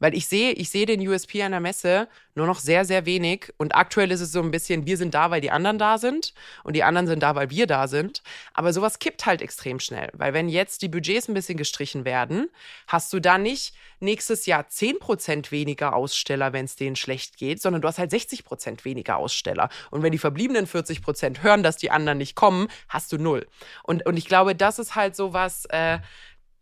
[0.00, 3.52] Weil ich sehe, ich sehe den USP an der Messe nur noch sehr, sehr wenig.
[3.58, 6.32] Und aktuell ist es so ein bisschen, wir sind da, weil die anderen da sind
[6.62, 8.22] und die anderen sind da, weil wir da sind.
[8.54, 10.10] Aber sowas kippt halt extrem schnell.
[10.12, 12.48] Weil wenn jetzt die Budgets ein bisschen gestrichen werden,
[12.86, 17.82] hast du da nicht nächstes Jahr 10% weniger Aussteller, wenn es denen schlecht geht, sondern
[17.82, 19.68] du hast halt 60% weniger Aussteller.
[19.90, 23.48] Und wenn die verbliebenen 40% hören, dass die anderen nicht kommen, hast du null.
[23.82, 25.98] Und, und ich glaube, das ist halt sowas, äh,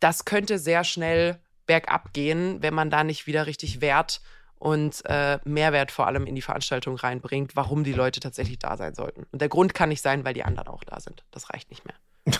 [0.01, 4.19] das könnte sehr schnell bergab gehen, wenn man da nicht wieder richtig Wert
[4.59, 8.95] und äh, Mehrwert vor allem in die Veranstaltung reinbringt, warum die Leute tatsächlich da sein
[8.95, 9.25] sollten.
[9.31, 11.23] Und der Grund kann nicht sein, weil die anderen auch da sind.
[11.31, 11.95] Das reicht nicht mehr.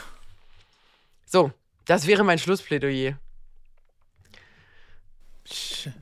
[1.26, 1.52] so,
[1.86, 3.18] das wäre mein Schlussplädoyer.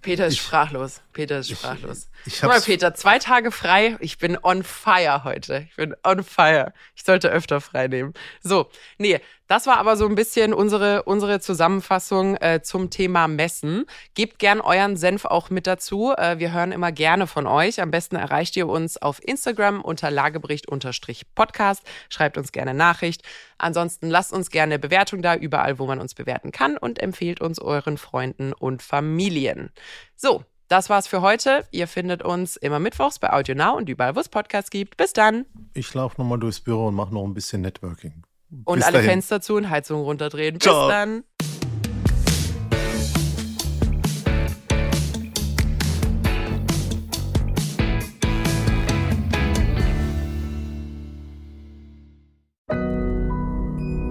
[0.02, 1.02] Peter ist ich, sprachlos.
[1.14, 2.10] Peter ist sprachlos.
[2.26, 3.96] Ich, ich Guck mal, Peter, zwei Tage frei.
[4.00, 5.68] Ich bin on fire heute.
[5.70, 6.74] Ich bin on fire.
[6.96, 8.14] Ich sollte öfter frei nehmen.
[8.42, 13.86] So, nee, das war aber so ein bisschen unsere, unsere Zusammenfassung äh, zum Thema Messen.
[14.16, 16.14] Gebt gern euren Senf auch mit dazu.
[16.18, 17.82] Äh, wir hören immer gerne von euch.
[17.82, 21.84] Am besten erreicht ihr uns auf Instagram unter Lagebericht-Podcast.
[22.10, 23.22] Schreibt uns gerne Nachricht.
[23.58, 27.60] Ansonsten lasst uns gerne Bewertung da, überall, wo man uns bewerten kann und empfehlt uns
[27.60, 29.70] euren Freunden und Familien.
[30.16, 31.66] So, das war's für heute.
[31.70, 34.98] Ihr findet uns immer mittwochs bei Audio Now und überall, wo es Podcasts gibt.
[34.98, 35.46] Bis dann.
[35.76, 38.24] Ich laufe nochmal durchs Büro und mache noch ein bisschen Networking.
[38.64, 39.10] Und Bis alle dahin.
[39.10, 40.58] Fenster zu und Heizung runterdrehen.
[40.58, 40.88] Bis Ciao.
[40.88, 41.24] dann.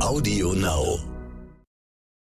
[0.00, 1.13] Audio Now.